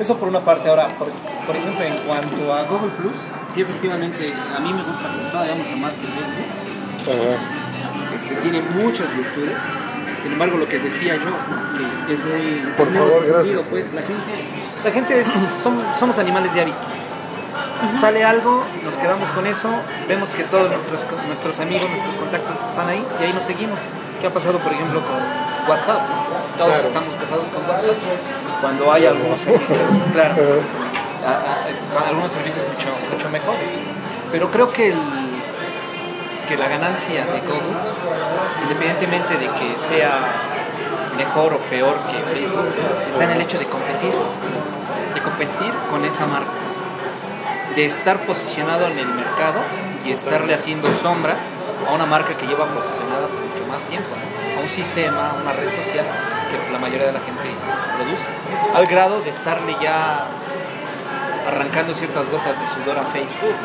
Eso 0.00 0.16
por 0.16 0.28
una 0.28 0.40
parte. 0.40 0.68
Ahora, 0.68 0.86
por, 0.98 1.08
por 1.46 1.56
ejemplo, 1.56 1.84
en 1.84 1.96
cuanto 2.06 2.52
a 2.54 2.62
Google 2.64 2.90
Plus, 2.98 3.16
sí, 3.52 3.62
efectivamente, 3.62 4.32
a 4.56 4.60
mí 4.60 4.72
me 4.72 4.82
gusta 4.82 5.08
todavía 5.32 5.54
mucho 5.54 5.76
más 5.76 5.94
que 5.94 6.06
Facebook. 6.06 7.18
Este, 8.16 8.34
tiene 8.36 8.60
muchas 8.62 9.14
virtudes. 9.16 9.56
Sin 10.22 10.32
embargo, 10.32 10.58
lo 10.58 10.68
que 10.68 10.78
decía 10.78 11.14
yo, 11.16 11.24
¿no? 11.30 11.36
que 12.06 12.12
es 12.12 12.24
muy... 12.24 12.72
Por 12.76 12.90
muy 12.90 12.98
favor, 12.98 13.26
gracias. 13.26 13.60
Pues 13.70 13.92
la 13.94 14.02
gente, 14.02 14.44
la 14.84 14.90
gente 14.90 15.20
es, 15.20 15.26
som- 15.64 15.94
somos 15.98 16.18
animales 16.18 16.52
de 16.54 16.60
hábitos. 16.62 16.92
Sale 18.00 18.24
algo, 18.24 18.64
nos 18.84 18.96
quedamos 18.96 19.30
con 19.30 19.46
eso, 19.46 19.68
vemos 20.08 20.30
que 20.30 20.42
todos 20.44 20.68
nuestros, 20.68 21.00
nuestros 21.28 21.60
amigos, 21.60 21.88
nuestros 21.88 22.16
contactos 22.16 22.56
están 22.56 22.88
ahí 22.88 23.04
y 23.20 23.24
ahí 23.24 23.32
nos 23.32 23.44
seguimos. 23.44 23.78
¿Qué 24.20 24.26
ha 24.26 24.32
pasado, 24.34 24.58
por 24.58 24.72
ejemplo, 24.72 25.00
con 25.00 25.70
WhatsApp? 25.70 26.00
Todos 26.58 26.72
Claro. 26.72 26.88
estamos 26.88 27.14
casados 27.14 27.46
con 27.54 27.62
WhatsApp. 27.70 27.94
Cuando 28.60 28.90
hay 28.92 29.06
algunos 29.06 29.40
servicios, 29.40 29.78
claro, 30.12 30.34
Ajá. 31.24 31.30
a- 31.30 31.98
a- 32.00 32.04
a- 32.04 32.08
algunos 32.08 32.32
servicios 32.32 32.64
mucho, 32.72 32.88
mucho 33.12 33.28
mejores. 33.30 33.70
Pero 34.32 34.50
creo 34.50 34.72
que, 34.72 34.88
el, 34.88 34.98
que 36.48 36.56
la 36.56 36.68
ganancia 36.68 37.24
de 37.24 37.40
Google, 37.40 37.78
independientemente 38.62 39.34
de 39.38 39.46
que 39.46 39.78
sea 39.78 40.18
mejor 41.16 41.54
o 41.54 41.58
peor 41.70 41.98
que 42.08 42.16
Facebook, 42.34 42.66
está 43.06 43.24
en 43.24 43.30
el 43.30 43.40
hecho 43.42 43.58
de 43.58 43.66
competir, 43.66 44.12
de 45.14 45.20
competir 45.22 45.72
con 45.90 46.04
esa 46.04 46.26
marca, 46.26 46.50
de 47.74 47.84
estar 47.84 48.18
posicionado 48.26 48.86
en 48.86 48.98
el 48.98 49.06
mercado 49.08 49.60
y 50.04 50.10
estarle 50.12 50.54
haciendo 50.54 50.92
sombra 50.92 51.36
a 51.88 51.94
una 51.94 52.06
marca 52.06 52.36
que 52.36 52.46
lleva 52.46 52.66
posicionada 52.66 53.28
mucho 53.28 53.66
más 53.66 53.82
tiempo, 53.84 54.08
a 54.58 54.60
un 54.62 54.68
sistema, 54.68 55.30
a 55.30 55.34
una 55.42 55.52
red 55.52 55.70
social 55.70 56.04
que 56.48 56.72
la 56.72 56.78
mayoría 56.78 57.06
de 57.06 57.12
la 57.12 57.20
gente 57.20 57.48
produce, 57.96 58.28
al 58.74 58.86
grado 58.86 59.20
de 59.20 59.30
estarle 59.30 59.76
ya 59.80 60.26
arrancando 61.46 61.94
ciertas 61.94 62.28
gotas 62.30 62.60
de 62.60 62.66
sudor 62.66 62.98
a 62.98 63.04
Facebook. 63.04 63.56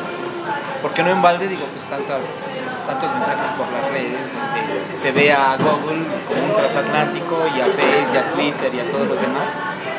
Porque 0.82 1.02
no 1.02 1.12
en 1.12 1.22
balde, 1.22 1.48
digo, 1.48 1.66
pues 1.74 1.88
tantas, 1.88 2.60
tantos 2.86 3.10
mensajes 3.14 3.48
por 3.56 3.68
las 3.72 3.90
redes, 3.92 4.20
donde 4.36 5.00
se 5.00 5.12
ve 5.14 5.32
a 5.32 5.56
Google 5.56 6.04
como 6.28 6.44
un 6.44 6.56
transatlántico 6.56 7.40
y 7.56 7.62
a 7.62 7.66
Face 7.66 8.12
y 8.14 8.18
a 8.18 8.32
Twitter 8.32 8.76
y 8.76 8.80
a 8.82 8.92
todos 8.92 9.08
los 9.08 9.22
demás, 9.22 9.48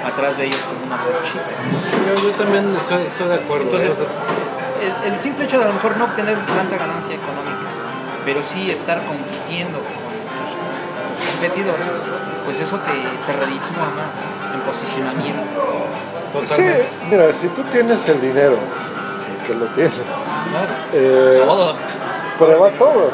atrás 0.05 0.36
de 0.36 0.45
ellos 0.45 0.61
como 0.69 0.84
una 0.84 1.03
red 1.03 1.25
chica. 1.25 1.45
Yo, 2.05 2.28
yo 2.28 2.30
también 2.36 2.70
estoy, 2.75 3.03
estoy 3.05 3.28
de 3.28 3.34
acuerdo. 3.36 3.64
Entonces, 3.64 3.95
sea, 3.95 5.06
el, 5.06 5.12
el 5.14 5.19
simple 5.19 5.47
hecho 5.47 5.56
de 5.56 5.64
a 5.64 5.69
lo 5.69 5.75
mejor 5.75 5.97
no 5.97 6.05
obtener 6.05 6.36
tanta 6.45 6.77
ganancia 6.77 7.14
económica, 7.14 7.69
pero 8.27 8.42
sí 8.42 8.70
estar 8.70 9.03
compitiendo 9.06 9.78
con 9.80 9.89
tus, 9.89 10.53
tus 11.17 11.30
competidores, 11.33 11.95
pues 12.45 12.61
eso 12.61 12.78
te, 12.78 12.92
te 12.92 13.33
reditúa 13.39 13.91
más 13.97 14.20
en 14.55 14.61
posicionamiento. 14.61 15.62
Sí, 16.33 16.41
totalmente. 16.48 16.89
mira, 17.11 17.33
si 17.34 17.48
tú 17.48 17.62
tienes 17.64 18.09
el 18.09 18.20
dinero, 18.20 18.56
que 19.47 19.55
lo 19.55 19.67
tienes, 19.67 20.01
Claro. 20.51 20.69
eh, 20.92 21.42
Todo. 21.47 21.75
prueba 22.39 22.69
todo, 22.70 23.11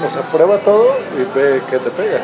¿no? 0.00 0.06
O 0.06 0.10
sea, 0.10 0.22
prueba 0.22 0.58
todo 0.58 0.96
y 1.18 1.38
ve 1.38 1.62
qué 1.70 1.78
te 1.78 1.90
pega. 1.90 2.20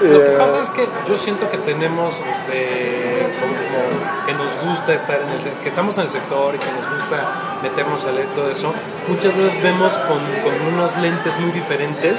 Lo 0.00 0.08
que 0.24 0.32
Eh, 0.32 0.36
pasa 0.38 0.60
es 0.60 0.70
que 0.70 0.88
yo 1.06 1.16
siento 1.18 1.50
que 1.50 1.58
tenemos, 1.58 2.22
este, 2.30 3.36
como, 3.38 4.24
que 4.26 4.32
nos 4.32 4.56
gusta 4.64 4.94
estar 4.94 5.20
en 5.20 5.28
el, 5.28 5.38
que 5.62 5.68
estamos 5.68 5.98
en 5.98 6.04
el 6.04 6.10
sector 6.10 6.54
y 6.54 6.58
que 6.58 6.72
nos 6.72 6.88
gusta 6.98 7.58
meternos 7.62 8.04
a 8.06 8.12
leer 8.12 8.28
todo 8.34 8.50
eso. 8.50 8.72
Muchas 9.08 9.36
veces 9.36 9.62
vemos 9.62 9.92
con, 9.98 10.18
con 10.42 10.72
unos 10.74 10.96
lentes 10.96 11.38
muy 11.38 11.50
diferentes 11.52 12.18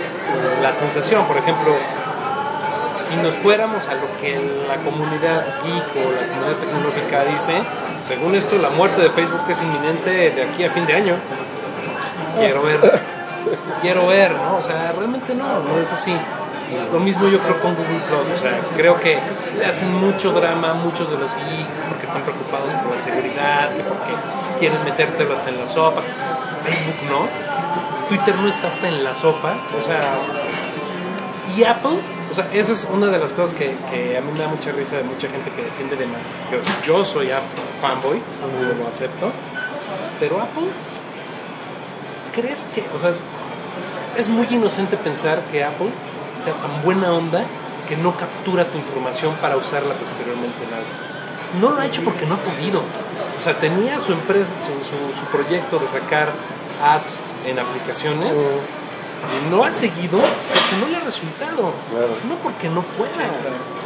la 0.62 0.72
sensación. 0.73 1.25
Por 1.25 1.38
ejemplo, 1.38 1.73
si 3.12 3.17
nos 3.17 3.36
fuéramos 3.36 3.88
a 3.90 3.95
lo 3.95 4.17
que 4.22 4.40
la 4.67 4.78
comunidad 4.78 5.62
geek 5.64 5.86
o 5.95 6.12
la 6.12 6.28
comunidad 6.28 6.58
tecnológica 6.59 7.26
dice, 7.26 7.62
según 8.02 8.36
esto 8.36 8.58
la 8.58 8.70
muerte 8.70 9.02
de 9.02 9.09
Facebook 9.09 9.42
es 9.50 9.62
inminente 9.62 10.31
de 10.31 10.44
aquí 10.44 10.64
a 10.64 10.72
fin 10.72 10.86
de 10.86 10.94
año. 10.94 11.16
Quiero 12.38 12.64
ver, 12.64 12.80
quiero 13.81 14.08
ver, 14.08 14.31
¿no? 14.34 14.58
O 14.58 14.62
sea, 14.62 14.94
realmente 14.97 15.35
no, 15.35 15.59
no 15.59 15.80
es 15.80 15.91
así. 15.91 16.16
Lo 16.94 17.00
mismo 17.02 17.28
yo 17.28 17.40
creo 17.40 17.59
con 17.59 17.75
Google 17.75 18.00
Plus, 18.08 18.31
o 18.34 18.38
sea, 18.41 18.62
creo 18.78 18.97
que 18.97 19.19
le 19.58 19.66
hacen 19.66 19.94
mucho 19.94 20.31
drama 20.31 20.72
a 20.72 20.74
muchos 20.74 21.09
de 21.09 21.18
los 21.18 21.35
geeks 21.35 21.75
porque 21.90 22.06
están 22.06 22.22
preocupados 22.22 22.72
por 22.75 22.96
la 22.96 23.02
seguridad, 23.02 23.75
que 23.75 23.84
porque 23.84 24.14
quieren 24.58 24.81
metértelo 24.85 25.34
hasta 25.34 25.50
en 25.50 25.58
la 25.58 25.68
sopa. 25.68 26.02
Facebook 26.64 27.09
no, 27.09 27.28
Twitter 28.08 28.35
no 28.38 28.47
está 28.47 28.69
hasta 28.69 28.88
en 28.88 29.03
la 29.03 29.14
sopa, 29.14 29.56
o 29.78 29.81
sea, 29.81 30.02
y 31.58 31.66
Apple, 31.66 32.00
o 32.31 32.34
sea, 32.34 32.47
esa 32.53 32.72
es 32.72 32.88
una 32.92 33.08
de 33.08 33.19
las 33.19 33.34
cosas 33.34 33.53
que, 33.53 33.68
a 34.18 34.22
mí 34.22 34.31
me 34.31 34.40
da 34.40 34.47
mucha 34.47 34.72
risa 34.72 34.96
de 34.97 35.03
mucha 35.03 35.28
gente 35.28 35.52
que 35.52 35.62
defiende 35.64 35.96
de 35.97 36.08
mal. 36.08 36.22
Yo, 36.86 37.03
soy 37.03 37.31
Apple 37.31 37.47
fanboy, 37.81 38.22
lo 38.80 38.88
acepto, 38.88 39.31
pero 40.19 40.40
Apple, 40.40 40.64
¿crees 42.34 42.59
que, 42.74 42.86
o 42.96 43.00
sea, 43.00 43.12
es 44.18 44.30
muy 44.30 44.47
inocente 44.50 44.97
pensar 44.97 45.41
que 45.52 45.64
Apple 45.64 45.90
sea 46.38 46.53
tan 46.53 46.81
buena 46.84 47.12
onda 47.14 47.44
que 47.88 47.97
no 47.97 48.16
captura 48.16 48.66
tu 48.66 48.78
información 48.78 49.34
para 49.41 49.58
usarla 49.58 49.94
posteriormente 49.96 50.58
en 50.68 50.74
algo? 50.74 50.90
No 51.59 51.75
lo 51.75 51.81
ha 51.81 51.86
hecho 51.86 52.03
porque 52.03 52.25
no 52.25 52.36
ha 52.36 52.38
podido. 52.38 52.81
O 53.38 53.41
sea, 53.44 53.58
tenía 53.59 54.00
su 54.00 54.14
empresa, 54.14 54.53
su, 54.66 55.20
su- 55.20 55.25
proyecto 55.25 55.80
de 55.80 55.88
sacar 55.88 56.30
ads 56.84 57.20
en 57.46 57.58
aplicaciones 57.59 58.47
no 59.50 59.64
ha 59.64 59.72
seguido 59.72 60.20
porque 60.20 60.76
no 60.80 60.88
le 60.90 60.98
ha 60.98 61.00
resultado. 61.02 61.74
Claro. 61.90 62.14
No 62.28 62.36
porque 62.42 62.70
no 62.70 62.82
pueda. 62.82 63.30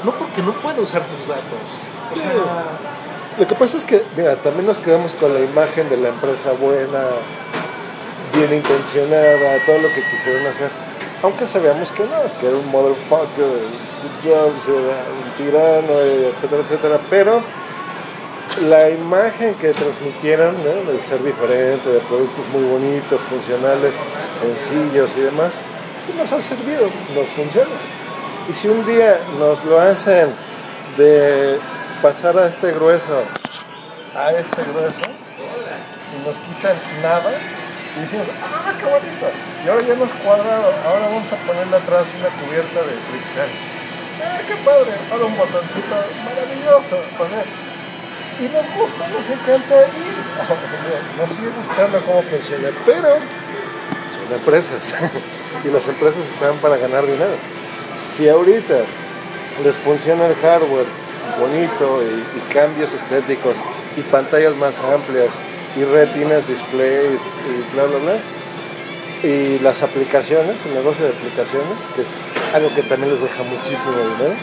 No 0.04 0.12
porque 0.12 0.42
no 0.42 0.54
pueda 0.54 0.82
usar 0.82 1.04
tus 1.04 1.28
datos. 1.28 1.60
O 2.12 2.16
sea, 2.16 2.32
Lo 3.38 3.48
que 3.48 3.56
pasa 3.56 3.78
es 3.78 3.86
que, 3.86 4.04
mira, 4.16 4.36
también 4.38 4.66
nos 4.66 4.78
quedamos 4.78 5.14
con 5.14 5.34
la 5.34 5.42
imagen 5.42 5.90
de 5.90 5.98
la 5.98 6.10
empresa 6.10 6.52
buena, 6.60 7.04
bien 8.34 8.54
intencionada, 8.54 9.66
todo 9.66 9.80
lo 9.80 9.88
que 9.90 10.04
quisieron 10.12 10.46
hacer. 10.48 10.70
Aunque 11.24 11.46
sabíamos 11.46 11.92
que 11.92 12.04
no, 12.04 12.40
que 12.40 12.48
era 12.48 12.56
un 12.56 12.70
motherfucker, 12.70 13.60
Steve 13.88 14.36
Jobs 14.36 14.68
era 14.68 15.06
un 15.10 15.32
tirano, 15.38 15.94
eh, 16.02 16.32
etcétera, 16.34 16.62
etcétera. 16.64 17.00
Pero 17.10 17.42
la 18.70 18.90
imagen 18.90 19.54
que 19.56 19.74
transmitieron, 19.74 20.56
¿no? 20.56 20.92
de 20.92 21.00
ser 21.02 21.24
diferente, 21.24 21.90
de 21.90 22.00
productos 22.00 22.46
muy 22.54 22.64
bonitos, 22.64 23.20
funcionales, 23.22 23.94
sencillos 24.36 25.10
y 25.18 25.22
demás, 25.22 25.52
pues 26.06 26.18
nos 26.18 26.32
ha 26.32 26.42
servido, 26.42 26.90
nos 27.16 27.28
funciona. 27.30 27.76
Y 28.50 28.54
si 28.54 28.68
un 28.68 28.86
día 28.86 29.20
nos 29.40 29.64
lo 29.66 29.80
hacen 29.80 30.30
de 30.98 31.58
pasar 32.02 32.38
a 32.38 32.48
este 32.48 32.72
grueso 32.72 33.24
a 34.16 34.32
este 34.32 34.64
grueso 34.72 35.04
y 35.04 36.18
nos 36.26 36.36
quitan 36.40 36.76
nada 37.04 37.32
y 37.96 38.00
decimos, 38.00 38.28
ah, 38.44 38.72
qué 38.80 38.86
bonito. 38.86 39.28
Y 39.64 39.70
ahora 39.70 39.84
ya 39.84 39.96
nos 39.96 40.12
cuadrado, 40.24 40.72
ahora 40.88 41.08
vamos 41.08 41.28
a 41.32 41.38
ponerle 41.48 41.76
atrás 41.76 42.08
una 42.20 42.32
cubierta 42.40 42.80
de 42.80 42.96
cristal. 43.12 43.50
Ah, 44.24 44.40
qué 44.48 44.56
padre, 44.64 44.96
ahora 45.12 45.26
un 45.26 45.38
botoncito 45.38 45.96
maravilloso. 46.24 46.96
O 46.96 47.26
sea, 47.28 47.44
y 48.40 48.46
nos 48.52 48.68
gusta, 48.76 49.08
nos 49.08 49.28
encanta 49.28 49.76
y 49.96 50.04
nos 51.20 51.30
sigue 51.32 51.52
gustando 51.56 52.00
cómo 52.04 52.22
funciona, 52.24 52.70
pero 52.86 53.20
empresas 54.32 54.96
y 55.64 55.70
las 55.70 55.88
empresas 55.88 56.26
están 56.28 56.58
para 56.58 56.78
ganar 56.78 57.06
dinero. 57.06 57.36
Si 58.04 58.28
ahorita 58.28 58.82
les 59.64 59.76
funciona 59.76 60.28
el 60.28 60.36
hardware 60.36 60.88
bonito 61.40 62.02
y, 62.04 62.38
y 62.38 62.54
cambios 62.54 62.94
estéticos 62.94 63.58
y 63.98 64.02
pantallas 64.02 64.56
más 64.56 64.82
amplias 64.82 65.34
y 65.76 65.84
retinas 65.84 66.48
displays 66.48 67.22
y 67.22 67.74
bla 67.74 67.86
bla 67.86 67.98
bla 67.98 68.20
y 69.24 69.60
las 69.60 69.82
aplicaciones, 69.82 70.66
el 70.66 70.76
negocio 70.76 71.06
de 71.06 71.12
aplicaciones, 71.12 71.80
que 71.96 72.02
es 72.02 72.22
algo 72.54 72.74
que 72.76 72.84
también 72.84 73.12
les 73.12 73.22
deja 73.22 73.42
muchísimo 73.44 73.94
dinero, 73.94 74.36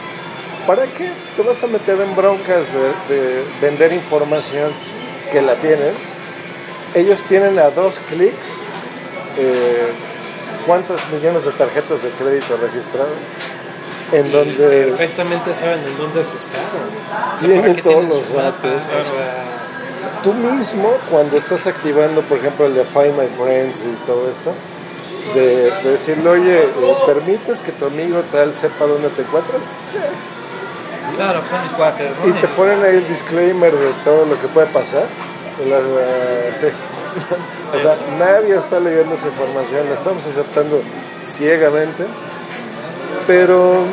¿para 0.67 0.87
qué 0.87 1.13
te 1.37 1.43
vas 1.43 1.63
a 1.63 1.67
meter 1.69 2.01
en 2.01 2.17
broncas 2.17 2.73
de, 2.73 3.15
de 3.15 3.45
vender 3.61 3.93
información 3.93 4.73
que 5.31 5.41
la 5.41 5.55
tienen? 5.57 5.93
Ellos 6.95 7.25
tienen 7.25 7.59
a 7.59 7.71
dos 7.71 8.01
clics 8.09 8.49
eh, 9.37 9.93
cuántos 10.67 11.01
millones 11.11 11.45
de 11.45 11.53
tarjetas 11.53 12.03
de 12.03 12.11
crédito 12.11 12.57
registradas, 12.57 13.11
en 14.13 14.31
donde 14.31 14.87
perfectamente 14.89 15.55
saben 15.55 15.81
en 15.81 15.97
dónde 15.97 16.21
has 16.21 16.35
estado. 16.35 16.79
O 17.37 17.41
sea, 17.41 17.49
Tienen 17.49 17.61
¿para 17.63 17.75
qué 17.75 17.83
todos 17.83 18.05
los 18.05 18.33
datos. 18.33 18.75
O 18.75 19.05
sea, 19.05 19.45
tú 20.23 20.35
mismo, 20.35 20.97
cuando 21.11 21.37
estás 21.37 21.67
activando, 21.67 22.23
por 22.23 22.39
ejemplo, 22.39 22.67
el 22.67 22.75
de 22.75 22.85
Find 22.85 23.19
My 23.19 23.29
Friends 23.29 23.85
y 23.85 24.07
todo 24.07 24.31
esto, 24.31 24.53
de, 25.35 25.71
de 25.71 25.91
decirle, 25.91 26.29
oye, 26.29 26.63
eh, 26.63 26.97
¿permites 27.07 27.63
que 27.63 27.73
tu 27.73 27.87
amigo 27.87 28.23
tal 28.31 28.53
sepa 28.53 28.87
dónde 28.87 29.09
te 29.11 29.23
encuentras? 29.23 29.63
Claro, 31.17 31.41
pues 31.41 31.51
son 31.51 31.63
mis 31.63 31.73
cuates. 31.73 32.11
¿no? 32.19 32.29
Y 32.29 32.33
te 32.41 32.49
ponen 32.49 32.83
ahí 32.83 32.97
el 32.97 33.09
disclaimer 33.09 33.73
de 33.73 33.93
todo 34.05 34.27
lo 34.27 34.41
que 34.41 34.49
puede 34.49 34.67
pasar. 34.69 35.07
sí. 36.61 36.67
O 37.75 37.79
sea, 37.81 37.97
nadie 38.19 38.55
está 38.55 38.81
leyendo 38.81 39.15
esa 39.15 39.29
información, 39.29 39.89
la 39.89 39.95
estamos 39.95 40.27
aceptando 40.27 40.83
ciegamente, 41.23 42.05
pero 43.27 43.85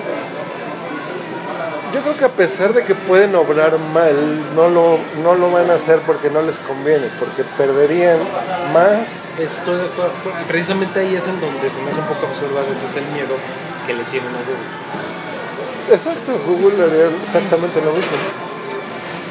yo 1.93 2.01
creo 2.01 2.17
que 2.17 2.25
a 2.25 2.29
pesar 2.29 2.73
de 2.73 2.83
que 2.83 2.93
pueden 2.93 3.35
obrar 3.35 3.77
mal, 3.93 4.15
no 4.55 4.69
lo, 4.69 4.99
no 5.23 5.35
lo 5.35 5.51
van 5.51 5.71
a 5.71 5.75
hacer 5.75 5.99
porque 6.05 6.29
no 6.29 6.41
les 6.41 6.59
conviene, 6.59 7.09
porque 7.19 7.43
perderían 7.57 8.19
más. 8.73 9.07
Estoy 9.39 9.77
de 9.77 9.85
acuerdo. 9.85 10.11
Precisamente 10.47 10.99
ahí 10.99 11.15
es 11.15 11.27
en 11.27 11.39
donde 11.41 11.69
se 11.69 11.81
me 11.81 11.89
hace 11.89 11.99
un 11.99 12.05
poco 12.05 12.27
absurdo 12.27 12.59
a 12.59 12.63
veces 12.63 12.95
el 12.95 13.05
miedo 13.07 13.35
que 13.87 13.93
le 13.93 14.03
tienen 14.05 14.29
a 14.29 14.39
Google. 14.39 15.95
Exacto, 15.95 16.39
Google 16.45 16.83
haría 16.83 17.07
exactamente 17.23 17.81
lo 17.81 17.91
mismo. 17.91 18.48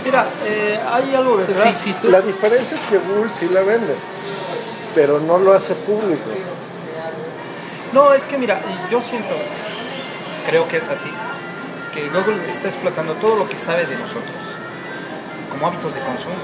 Mira, 0.09 0.27
eh, 0.47 0.81
hay 0.91 1.15
algo 1.15 1.37
detrás. 1.37 1.65
Sí, 1.69 1.75
sí, 1.85 1.97
tú- 2.01 2.09
La 2.09 2.23
diferencia 2.23 2.75
es 2.77 2.83
que 2.85 2.97
Google 2.97 3.29
sí 3.31 3.47
la 3.53 3.61
vende, 3.61 3.95
pero 4.95 5.21
no 5.21 5.37
lo 5.39 5.53
hace 5.53 5.75
público. 5.75 6.31
No, 7.93 8.15
es 8.15 8.25
que 8.25 8.39
mira, 8.39 8.59
yo 8.91 9.03
siento, 9.03 9.35
creo 10.49 10.67
que 10.67 10.79
es 10.79 10.89
así, 10.89 11.11
que 11.93 12.09
Google 12.09 12.51
está 12.51 12.69
explotando 12.69 13.13
todo 13.15 13.37
lo 13.37 13.49
que 13.51 13.57
sabe 13.59 13.85
de 13.85 13.97
nosotros 13.97 14.33
como 15.51 15.67
hábitos 15.67 15.95
de 15.95 16.01
consumo. 16.01 16.37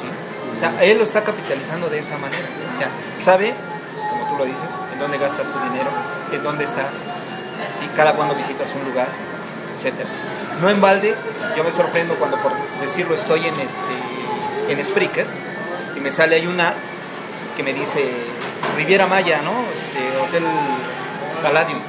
¿sí? 0.00 0.52
O 0.52 0.56
sea, 0.58 0.82
él 0.82 0.98
lo 0.98 1.04
está 1.04 1.22
capitalizando 1.22 1.88
de 1.88 1.98
esa 2.00 2.18
manera. 2.18 2.46
O 2.72 2.76
sea, 2.76 2.88
sabe, 3.18 3.54
como 4.10 4.26
tú 4.30 4.36
lo 4.38 4.44
dices, 4.46 4.70
en 4.92 4.98
dónde 4.98 5.18
gastas 5.18 5.46
tu 5.46 5.58
dinero, 5.70 5.90
en 6.32 6.42
dónde 6.42 6.64
estás, 6.64 6.90
cada 7.96 8.14
cuando 8.14 8.34
visitas 8.34 8.72
un 8.74 8.84
lugar, 8.90 9.06
etcétera. 9.76 10.08
No 10.60 10.70
en 10.70 10.80
balde, 10.80 11.14
yo 11.56 11.64
me 11.64 11.72
sorprendo 11.72 12.14
cuando 12.14 12.36
por 12.38 12.52
decirlo 12.80 13.14
estoy 13.14 13.46
en 13.46 13.54
este 13.54 14.72
en 14.72 14.84
Spreaker 14.84 15.26
y 15.96 16.00
me 16.00 16.10
sale 16.10 16.36
ahí 16.36 16.46
una 16.46 16.74
que 17.56 17.62
me 17.62 17.72
dice 17.72 18.10
Riviera 18.76 19.06
Maya, 19.06 19.42
¿no? 19.42 19.52
Este 19.76 20.18
Hotel 20.18 20.44
Palladium. 21.42 21.80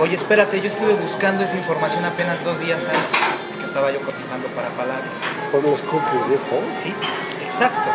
Oye, 0.00 0.14
espérate, 0.14 0.60
yo 0.60 0.68
estuve 0.68 0.94
buscando 0.94 1.44
esa 1.44 1.56
información 1.56 2.04
apenas 2.04 2.42
dos 2.44 2.58
días 2.60 2.84
antes 2.84 3.18
que 3.58 3.64
estaba 3.64 3.90
yo 3.92 4.00
cotizando 4.00 4.48
para 4.48 4.68
Palladium. 4.70 5.14
Por 5.52 5.62
los 5.62 5.82
cookies, 5.82 6.28
¿ya 6.28 6.36
está? 6.36 6.56
Sí, 6.82 6.94
exacto. 7.44 7.90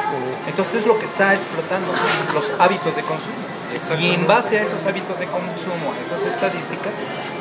Entonces 0.47 0.81
es 0.81 0.85
lo 0.85 0.97
que 0.99 1.05
está 1.05 1.33
explotando 1.33 1.91
los 2.33 2.51
hábitos 2.59 2.95
de 2.95 3.01
consumo. 3.01 3.58
Y 3.99 4.13
en 4.13 4.27
base 4.27 4.57
a 4.59 4.61
esos 4.63 4.85
hábitos 4.85 5.19
de 5.19 5.25
consumo, 5.27 5.93
a 5.97 6.01
esas 6.01 6.25
estadísticas, 6.25 6.93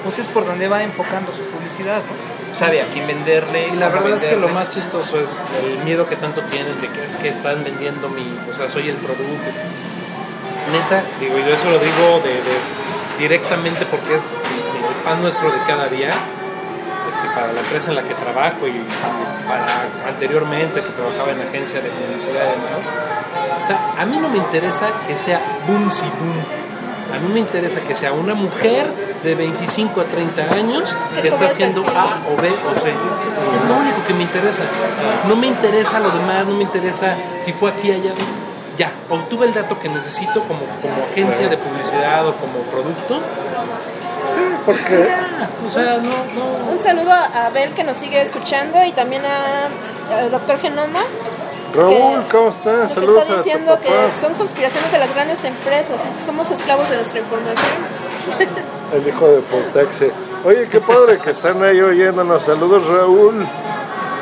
pues 0.04 0.19
es 0.19 0.26
por 0.28 0.46
donde 0.46 0.69
va 0.69 0.82
enfocando 0.82 1.32
su 1.32 1.42
publicidad, 1.44 2.02
¿no? 2.02 2.54
Sabe 2.54 2.80
a 2.80 2.86
quién 2.86 3.06
venderle. 3.06 3.69
Y 3.69 3.76
la 3.76 3.88
verdad 3.88 4.16
es 4.16 4.22
que 4.22 4.36
lo 4.36 4.48
más 4.48 4.70
chistoso 4.70 5.19
es 5.20 5.36
el 5.62 5.78
miedo 5.84 6.08
que 6.08 6.16
tanto 6.16 6.40
tienen 6.44 6.80
de 6.80 6.88
que 6.88 7.04
es 7.04 7.16
que 7.16 7.28
están 7.28 7.62
vendiendo 7.64 8.08
mi, 8.08 8.38
o 8.50 8.54
sea, 8.54 8.69
soy 8.69 8.88
el 8.88 8.96
producto. 8.96 9.50
Neta, 10.72 11.02
digo, 11.20 11.36
y 11.38 11.42
yo 11.48 11.54
eso 11.54 11.70
lo 11.70 11.78
digo 11.78 12.20
de, 12.25 12.34
de- 12.34 13.19
directamente 13.19 13.84
porque 13.86 14.14
es 14.16 14.20
mi 14.20 15.04
pan 15.04 15.20
nuestro 15.22 15.50
de 15.50 15.58
cada 15.66 15.88
día, 15.88 16.08
este, 17.10 17.26
para 17.34 17.52
la 17.52 17.60
empresa 17.60 17.90
en 17.90 17.96
la 17.96 18.02
que 18.02 18.14
trabajo 18.14 18.66
y 18.69 18.72
para 19.49 19.67
anteriormente 20.06 20.83
que 20.83 20.91
trabajaba 20.91 21.33
en 21.33 21.41
agencia 21.41 21.81
de 21.81 21.89
publicidad 21.89 22.45
y 22.45 22.61
demás. 22.61 22.93
O 23.65 23.67
sea, 23.67 23.95
a 23.99 24.06
mí 24.06 24.19
no 24.19 24.29
me 24.29 24.37
interesa 24.37 24.91
que 25.06 25.15
sea 25.15 25.41
boom 25.67 25.91
si 25.91 26.03
boom. 26.03 26.39
A 27.15 27.19
mí 27.19 27.33
me 27.33 27.41
interesa 27.41 27.81
que 27.81 27.95
sea 27.95 28.12
una 28.12 28.35
mujer 28.35 28.87
de 29.25 29.35
25 29.35 30.00
a 30.00 30.05
30 30.05 30.43
años 30.55 30.95
Que 31.15 31.23
que 31.23 31.29
está 31.29 31.47
haciendo 31.47 31.81
en 31.83 31.89
A 31.89 32.21
o 32.31 32.41
B 32.41 32.49
o 32.49 32.81
C. 32.81 32.91
Es 32.91 33.69
lo 33.69 33.77
único 33.77 34.06
que 34.06 34.15
me 34.15 34.23
interesa. 34.23 34.62
No 35.27 35.37
me 35.37 35.47
interesa 35.47 36.00
lo 36.00 36.11
demás, 36.11 36.47
no 36.47 36.55
me 36.55 36.65
interesa 36.65 37.17
si 37.41 37.53
fue 37.53 37.71
aquí, 37.71 37.91
allá. 37.91 38.12
Ya, 38.77 38.93
obtuve 39.09 39.47
el 39.47 39.55
dato 39.55 39.81
que 39.81 39.89
necesito 39.89 40.43
como, 40.43 40.61
como 40.61 41.05
agencia 41.11 41.49
de 41.49 41.56
publicidad 41.56 42.29
o 42.29 42.35
como 42.37 42.61
producto. 42.71 43.21
Porque 44.69 45.05
Ya, 45.09 45.49
o 45.67 45.70
sea, 45.70 45.97
no, 45.97 46.11
no. 46.11 46.73
Un 46.73 46.79
saludo 46.79 47.11
a 47.12 47.47
Abel 47.47 47.73
que 47.73 47.85
nos 47.85 47.97
sigue 47.97 48.20
escuchando 48.20 48.85
y 48.85 48.93
también 48.93 49.23
a- 49.25 50.19
al 50.19 50.31
doctor 50.31 50.59
Genoma. 50.59 51.00
Raúl, 51.75 52.25
¿cómo 52.31 52.49
estás? 52.50 52.75
Nos 52.85 52.93
Saludos 52.93 53.23
está 53.23 53.32
a 53.32 53.37
tu 53.37 53.43
diciendo 53.44 53.79
que 53.81 53.88
papá. 53.88 53.99
son 54.20 54.35
conspiraciones 54.35 54.93
de 54.93 54.99
las 54.99 55.15
grandes 55.15 55.44
empresas 55.44 55.97
y 56.05 56.26
somos 56.26 56.50
esclavos 56.50 56.88
de 56.91 56.97
nuestra 56.97 57.20
información. 57.20 57.73
El 58.94 59.06
hijo 59.09 59.26
de 59.29 59.41
Pontaxe. 59.41 60.11
Oye, 60.44 60.67
qué 60.71 60.81
padre 60.81 61.19
que 61.19 61.31
están 61.31 61.62
ahí 61.62 61.81
oyéndonos. 61.81 62.43
Saludos, 62.43 62.87
Raúl. 62.87 63.47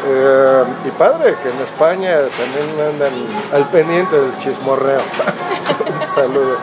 Eh, 0.08 0.64
y 0.86 0.90
padre 0.92 1.34
que 1.42 1.48
en 1.50 1.60
España 1.62 2.18
también 2.36 2.88
andan 2.88 3.12
al 3.52 3.68
pendiente 3.70 4.16
del 4.20 4.36
chismorreo. 4.38 5.00
Un 6.00 6.06
saludo. 6.06 6.56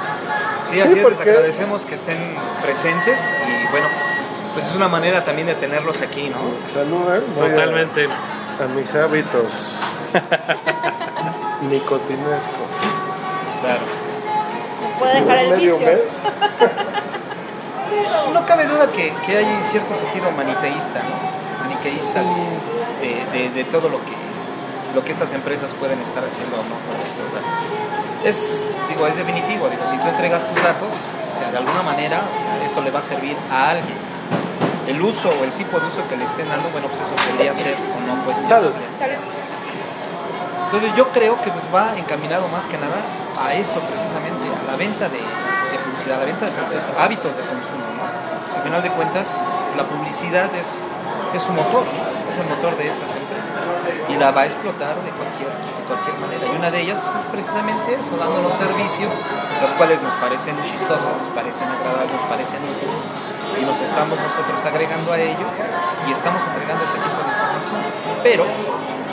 Sí, 0.73 0.79
Sí, 0.79 0.81
así 0.81 0.89
es, 0.89 0.95
les 0.95 1.03
porque- 1.15 1.29
agradecemos 1.29 1.85
que 1.85 1.95
estén 1.95 2.35
presentes 2.61 3.19
y 3.47 3.71
bueno, 3.71 3.87
pues 4.53 4.67
es 4.67 4.75
una 4.75 4.87
manera 4.87 5.23
también 5.23 5.47
de 5.47 5.55
tenerlos 5.55 6.01
aquí, 6.01 6.29
¿no? 6.29 6.37
Saluden 6.71 7.23
muy 7.35 7.47
a- 7.47 7.51
Totalmente. 7.51 8.07
A, 8.07 8.67
mis 8.75 8.93
hábitos 8.95 9.77
nicotinescos. 11.69 12.69
Claro. 13.61 13.81
Puede 14.99 15.21
dejar 15.21 15.37
el 15.39 15.53
vicio. 15.55 15.79
No, 18.11 18.31
no 18.39 18.45
cabe 18.45 18.65
duda 18.65 18.87
que, 18.91 19.13
que 19.25 19.37
hay 19.37 19.61
cierto 19.69 19.93
sentido 19.95 20.31
maniteísta, 20.31 21.01
¿no? 21.03 21.63
Maniqueísta 21.63 22.21
de, 23.01 23.37
de- 23.39 23.49
de 23.51 23.63
todo 23.65 23.89
lo 23.89 23.97
que, 23.99 24.11
lo 24.93 25.03
que 25.03 25.11
estas 25.11 25.33
empresas 25.33 25.73
pueden 25.73 25.99
estar 26.01 26.23
haciendo 26.23 26.55
o 26.55 26.63
no 26.63 26.77
con 26.85 26.95
estos 27.01 27.27
datos. 27.33 27.53
Es, 28.23 28.71
digo, 28.89 29.07
es 29.07 29.17
definitivo, 29.17 29.67
digo, 29.69 29.83
si 29.89 29.97
tú 29.97 30.07
entregas 30.07 30.47
tus 30.47 30.63
datos, 30.63 30.89
o 30.89 31.39
sea, 31.39 31.51
de 31.51 31.57
alguna 31.57 31.81
manera, 31.81 32.21
o 32.33 32.39
sea, 32.39 32.65
esto 32.65 32.81
le 32.81 32.91
va 32.91 32.99
a 32.99 33.01
servir 33.01 33.35
a 33.51 33.71
alguien. 33.71 33.97
El 34.87 35.01
uso 35.01 35.29
o 35.29 35.43
el 35.43 35.51
tipo 35.51 35.79
de 35.79 35.87
uso 35.87 36.07
que 36.07 36.17
le 36.17 36.25
estén 36.25 36.47
dando, 36.47 36.69
bueno, 36.69 36.87
pues 36.87 37.01
eso 37.01 37.15
podría 37.29 37.53
ser 37.53 37.75
o 37.75 37.99
no 38.07 38.23
cuestionable. 38.25 38.69
Entonces 40.65 40.95
yo 40.95 41.09
creo 41.09 41.41
que 41.41 41.51
pues 41.51 41.63
va 41.73 41.97
encaminado 41.97 42.47
más 42.47 42.65
que 42.65 42.77
nada 42.77 42.97
a 43.39 43.53
eso 43.53 43.79
precisamente, 43.81 44.41
a 44.49 44.71
la 44.71 44.77
venta 44.77 45.07
de, 45.09 45.17
de 45.17 45.77
publicidad, 45.85 46.17
a 46.17 46.19
la 46.19 46.25
venta 46.25 46.45
de 46.45 46.51
productos, 46.51 46.89
hábitos 46.97 47.37
de 47.37 47.43
consumo. 47.43 47.85
¿no? 47.97 48.57
Al 48.57 48.63
final 48.63 48.83
de 48.83 48.91
cuentas, 48.91 49.37
la 49.77 49.83
publicidad 49.83 50.49
es, 50.55 50.67
es 51.33 51.41
su 51.41 51.51
motor, 51.53 51.85
¿no? 51.85 52.12
Es 52.33 52.39
el 52.39 52.49
motor 52.49 52.75
de 52.77 52.87
estas 52.89 53.13
empresas 53.13 53.61
y 54.09 54.17
la 54.17 54.31
va 54.31 54.41
a 54.41 54.45
explotar 54.45 54.97
de 55.05 55.11
cualquier, 55.13 55.53
de 55.53 55.83
cualquier 55.85 56.17
manera. 56.17 56.43
Y 56.49 56.55
una 56.57 56.71
de 56.71 56.81
ellas 56.81 56.99
pues, 56.99 57.13
es 57.13 57.25
precisamente 57.29 57.93
eso, 57.93 58.17
dándonos 58.17 58.53
servicios, 58.53 59.13
los 59.61 59.71
cuales 59.77 60.01
nos 60.01 60.13
parecen 60.17 60.57
chistosos, 60.65 61.13
nos 61.21 61.29
parecen 61.29 61.69
agradables, 61.69 62.11
nos 62.11 62.25
parecen 62.25 62.59
útiles 62.65 63.01
y 63.61 63.65
nos 63.65 63.79
estamos 63.81 64.17
nosotros 64.19 64.57
agregando 64.65 65.13
a 65.13 65.19
ellos 65.19 65.53
y 66.07 66.11
estamos 66.11 66.41
entregando 66.41 66.83
ese 66.83 66.97
tipo 66.97 67.19
de 67.21 67.29
información. 67.29 67.79
Pero 68.23 68.45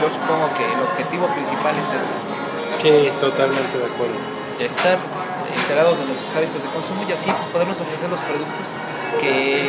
yo 0.01 0.09
supongo 0.09 0.49
que 0.57 0.65
el 0.65 0.81
objetivo 0.81 1.29
principal 1.37 1.77
es 1.77 1.93
ese, 1.93 2.17
Sí, 2.81 3.13
totalmente 3.21 3.77
de 3.77 3.85
acuerdo. 3.85 4.17
estar 4.59 4.97
enterados 5.53 5.99
de 5.99 6.05
nuestros 6.07 6.33
hábitos 6.37 6.63
de 6.63 6.69
consumo 6.71 7.05
y 7.07 7.13
así 7.13 7.29
pues, 7.29 7.49
podernos 7.53 7.79
ofrecer 7.81 8.09
los 8.09 8.21
productos 8.21 8.73
que 9.21 9.69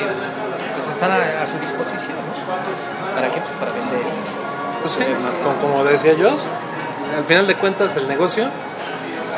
están 1.02 1.18
a, 1.18 1.42
a 1.42 1.48
su 1.48 1.58
disposición. 1.58 2.14
¿no? 2.16 3.16
¿Para 3.16 3.32
qué? 3.32 3.42
Pues 3.42 3.54
para 3.60 3.72
vender 3.72 4.06
pues, 4.82 4.94
Pues 4.94 5.08
sí, 5.08 5.14
más 5.20 5.34
como, 5.40 5.84
decía 5.84 6.14
yo, 6.14 6.30
al 7.18 7.24
final 7.26 7.48
de 7.48 7.56
cuentas 7.56 7.98
el 7.98 8.08
negocio 8.08 8.46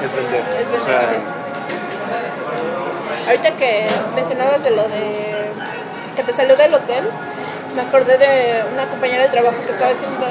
es 0.03 0.13
vender. 0.13 0.43
Es 0.60 0.67
O 0.67 0.86
sea, 0.86 1.00
vender, 1.00 1.22
Ahorita 3.27 3.55
que 3.55 3.88
mencionabas 4.13 4.62
de 4.63 4.72
lo 4.72 4.84
de 4.89 5.53
que 6.17 6.24
te 6.24 6.34
salió 6.34 6.58
del 6.58 6.74
hotel, 6.74 7.05
me 7.74 7.82
acordé 7.82 8.17
de 8.17 8.65
una 8.74 8.86
compañera 8.86 9.24
de 9.24 9.29
trabajo 9.29 9.55
que 9.65 9.72
estaba 9.72 9.91
diciendo, 9.91 10.25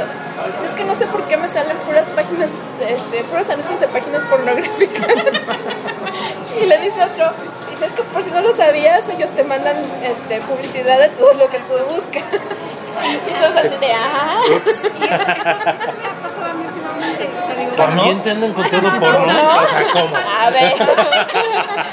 "Pues 0.52 0.70
es 0.70 0.74
que 0.74 0.84
no 0.84 0.94
sé 0.94 1.06
por 1.06 1.22
qué 1.22 1.38
me 1.38 1.48
salen 1.48 1.78
puras 1.78 2.06
páginas, 2.08 2.50
este, 2.86 3.24
puros 3.24 3.48
anuncios 3.48 3.80
de 3.80 3.88
páginas 3.88 4.22
pornográficas. 4.24 5.06
y 6.60 6.66
le 6.66 6.78
dice 6.78 7.02
otro, 7.02 7.32
dice, 7.70 7.86
es 7.86 7.92
que 7.92 8.02
por 8.02 8.22
si 8.22 8.30
no 8.30 8.40
lo 8.40 8.52
sabías, 8.54 9.08
ellos 9.08 9.30
te 9.30 9.44
mandan 9.44 9.76
este, 10.02 10.40
publicidad 10.42 10.98
de 10.98 11.08
todo 11.10 11.32
lo 11.34 11.48
que 11.48 11.58
tú 11.60 11.74
buscas. 11.88 12.22
y 13.02 13.32
entonces 13.32 13.64
así 13.64 13.78
de, 13.78 13.92
ah, 13.92 14.40
ups, 14.56 14.84
Y 15.00 15.04
eso, 15.04 15.14
eso, 15.14 15.92
me 15.98 16.06
ha 16.06 16.22
pasado 16.22 16.44
a 16.44 16.52
mí 16.54 16.64
últimamente. 16.66 17.30
También 17.76 18.22
te 18.22 18.30
andan 18.30 18.52
con 18.52 18.70
todo 18.70 18.82
no, 18.82 19.00
porno. 19.00 19.32
¿no? 19.32 19.56
O 19.56 19.66
sea, 19.66 19.92
¿cómo? 19.92 20.16
a 20.16 20.50
ver. 20.50 20.74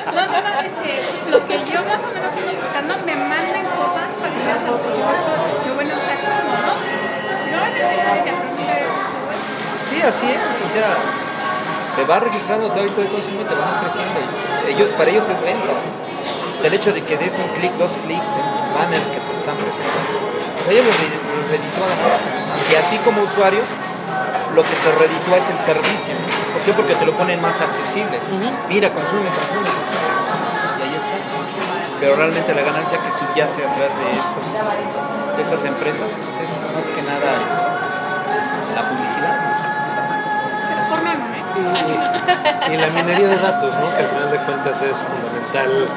No, 0.10 0.26
no, 0.26 0.42
no, 0.42 0.60
este, 0.60 1.32
lo 1.32 1.46
que 1.46 1.60
yo 1.72 1.80
más 1.86 2.02
o 2.04 2.10
menos 2.14 2.34
ando 2.34 2.52
buscando 2.60 2.98
me 3.06 3.16
mandan 3.16 3.66
cosas 3.66 4.10
parecidas 4.20 4.64
a 4.64 5.68
Yo, 5.68 5.76
bueno, 5.76 5.94
o 5.96 6.02
sea, 6.02 6.16
¿cómo, 6.20 6.54
no? 6.58 6.74
No 7.52 7.66
en 7.66 7.76
experiencia, 7.78 8.34
pero 8.36 8.50
sí 8.56 8.64
me 8.64 8.76
Sí, 9.90 10.02
así 10.02 10.28
es, 10.32 10.42
o 10.66 10.70
sea, 10.74 11.29
se 11.90 12.06
va 12.06 12.20
registrando 12.20 12.72
hábito 12.72 13.02
de 13.02 13.08
consumo 13.08 13.42
y 13.42 13.46
te 13.46 13.56
van 13.56 13.74
ofreciendo. 13.76 14.20
ellos, 14.68 14.90
para 14.98 15.10
ellos 15.10 15.28
es 15.28 15.42
venta. 15.42 15.70
O 15.70 16.60
sea, 16.60 16.68
el 16.68 16.74
hecho 16.74 16.94
de 16.94 17.02
que 17.04 17.18
des 17.18 17.36
un 17.36 17.48
clic, 17.56 17.72
dos 17.78 17.98
clics 18.06 18.32
en 18.36 18.46
el 18.46 18.74
banner 18.76 19.02
que 19.10 19.20
te 19.20 19.34
están 19.34 19.56
presentando, 19.58 20.12
pues 20.56 20.68
ellos 20.70 20.86
los 20.86 20.96
los 20.96 21.46
reditúa 21.50 21.88
eso. 21.88 22.28
Aunque 22.52 22.78
a 22.78 22.84
ti 22.90 22.98
como 23.04 23.24
usuario, 23.24 23.62
lo 24.54 24.62
que 24.62 24.76
te 24.76 24.90
reditúa 24.92 25.38
es 25.38 25.48
el 25.50 25.60
servicio. 25.60 26.14
¿Por 26.54 26.62
qué? 26.62 26.74
Porque 26.74 26.96
te 26.96 27.06
lo 27.06 27.14
ponen 27.14 27.42
más 27.42 27.60
accesible. 27.62 28.20
Mira, 28.68 28.92
consume, 28.92 29.30
consume, 29.30 29.70
y 29.70 30.82
ahí 30.84 30.96
está. 30.96 31.16
Pero 32.00 32.16
realmente 32.16 32.54
la 32.54 32.64
ganancia 32.64 33.00
que 33.00 33.12
subyace 33.12 33.66
atrás 33.66 33.92
de 33.96 34.08
estos, 34.20 34.46
de 35.36 35.42
estas 35.42 35.64
empresas 35.66 36.10
pues 36.12 36.34
es 36.44 36.52
más 36.76 36.86
que 36.96 37.02
nada 37.04 37.69
Y, 41.60 42.74
y 42.74 42.78
la 42.78 42.88
minería 42.88 43.28
de 43.28 43.38
datos, 43.38 43.74
¿no? 43.76 43.90
Que 43.96 44.04
al 44.04 44.08
final 44.10 44.32
de 44.32 44.38
cuentas 44.40 44.82
es 44.82 44.98
fundamental, 44.98 45.88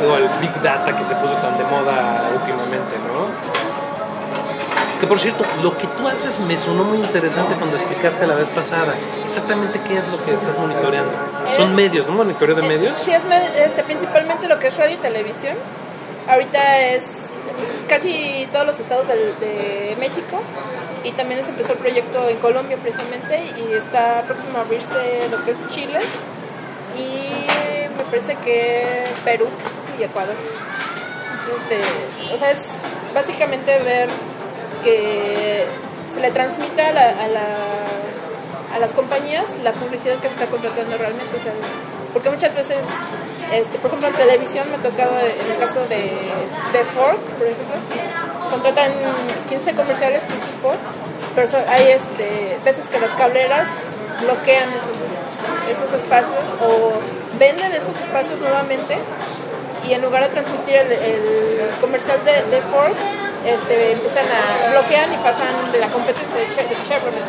digo, 0.00 0.16
el 0.16 0.28
Big 0.40 0.54
Data 0.62 0.96
que 0.96 1.04
se 1.04 1.14
puso 1.16 1.34
tan 1.34 1.58
de 1.58 1.64
moda 1.64 2.30
últimamente, 2.34 2.96
¿no? 3.08 3.26
Que 5.00 5.06
por 5.08 5.18
cierto, 5.18 5.44
lo 5.62 5.76
que 5.76 5.86
tú 5.88 6.06
haces 6.06 6.38
me 6.40 6.56
sonó 6.58 6.84
muy 6.84 6.98
interesante 6.98 7.54
cuando 7.56 7.76
explicaste 7.76 8.24
la 8.26 8.34
vez 8.36 8.48
pasada. 8.50 8.94
Exactamente 9.26 9.80
qué 9.80 9.98
es 9.98 10.06
lo 10.08 10.24
que 10.24 10.32
estás 10.34 10.56
monitoreando. 10.58 11.10
Son 11.56 11.70
Es- 11.70 11.74
medios, 11.74 12.06
¿no? 12.06 12.12
Monitoreo 12.14 12.54
de 12.54 12.62
medios. 12.62 13.00
Sí, 13.00 13.12
es 13.12 13.24
este, 13.56 13.82
principalmente 13.82 14.46
lo 14.46 14.60
que 14.60 14.68
es 14.68 14.76
radio 14.76 14.94
y 14.94 14.98
televisión. 14.98 15.56
Ahorita 16.28 16.78
es 16.78 17.10
pues, 17.56 17.74
casi 17.88 18.48
todos 18.52 18.64
los 18.64 18.78
estados 18.78 19.08
de 19.08 19.96
México 19.98 20.40
y 21.04 21.12
también 21.12 21.42
se 21.42 21.50
empezó 21.50 21.72
el 21.72 21.78
proyecto 21.78 22.28
en 22.28 22.36
Colombia 22.38 22.76
precisamente 22.80 23.42
y 23.58 23.72
está 23.74 24.22
próximo 24.26 24.58
a 24.58 24.60
abrirse 24.62 25.28
lo 25.30 25.44
que 25.44 25.50
es 25.52 25.66
Chile 25.66 25.98
y 26.96 27.46
me 27.96 28.04
parece 28.04 28.36
que 28.36 29.04
Perú 29.24 29.46
y 29.98 30.02
Ecuador. 30.04 30.34
Entonces, 31.40 31.62
este, 31.80 32.34
o 32.34 32.38
sea, 32.38 32.50
es 32.50 32.66
básicamente 33.14 33.78
ver 33.78 34.08
que 34.84 35.64
se 36.06 36.20
le 36.20 36.30
transmita 36.30 36.88
a, 36.88 36.92
la- 36.92 37.10
a 37.10 37.28
la- 37.28 38.74
a 38.74 38.78
las 38.78 38.92
compañías 38.92 39.58
la 39.62 39.72
publicidad 39.72 40.16
que 40.16 40.28
se 40.28 40.34
está 40.34 40.46
contratando 40.46 40.96
realmente. 40.96 41.36
o 41.36 41.42
sea, 41.42 41.52
porque 42.12 42.30
muchas 42.30 42.54
veces, 42.54 42.78
este, 43.52 43.78
por 43.78 43.88
ejemplo, 43.88 44.08
en 44.08 44.14
televisión 44.14 44.68
me 44.70 44.76
ha 44.76 44.78
tocado, 44.82 45.12
en 45.18 45.50
el 45.52 45.58
caso 45.58 45.80
de, 45.88 45.96
de 45.96 46.84
Ford, 46.94 47.16
por 47.38 47.46
ejemplo, 47.46 47.76
contratan 48.52 48.92
15 49.48 49.72
comerciales, 49.74 50.22
15 50.24 50.46
spots, 50.52 50.90
pero 51.34 51.48
hay 51.68 51.88
este, 51.88 52.58
veces 52.64 52.86
que 52.88 53.00
las 53.00 53.10
cableras 53.12 53.68
bloquean 54.20 54.68
esos, 54.76 54.98
esos 55.76 55.92
espacios 56.00 56.38
o 56.60 56.92
venden 57.38 57.72
esos 57.72 57.96
espacios 57.98 58.38
nuevamente 58.38 58.96
y 59.88 59.94
en 59.94 60.02
lugar 60.02 60.22
de 60.24 60.28
transmitir 60.28 60.76
el, 60.76 60.92
el 60.92 61.70
comercial 61.80 62.18
de, 62.24 62.32
de 62.54 62.62
Ford, 62.70 62.92
este, 63.44 63.92
empiezan 63.92 64.24
a 64.26 64.70
bloquean 64.70 65.12
y 65.12 65.16
pasan 65.16 65.72
de 65.72 65.78
la 65.80 65.88
competencia 65.88 66.36
de, 66.38 66.46
Che- 66.48 66.68
de 66.68 66.76
Chevrolet. 66.86 67.24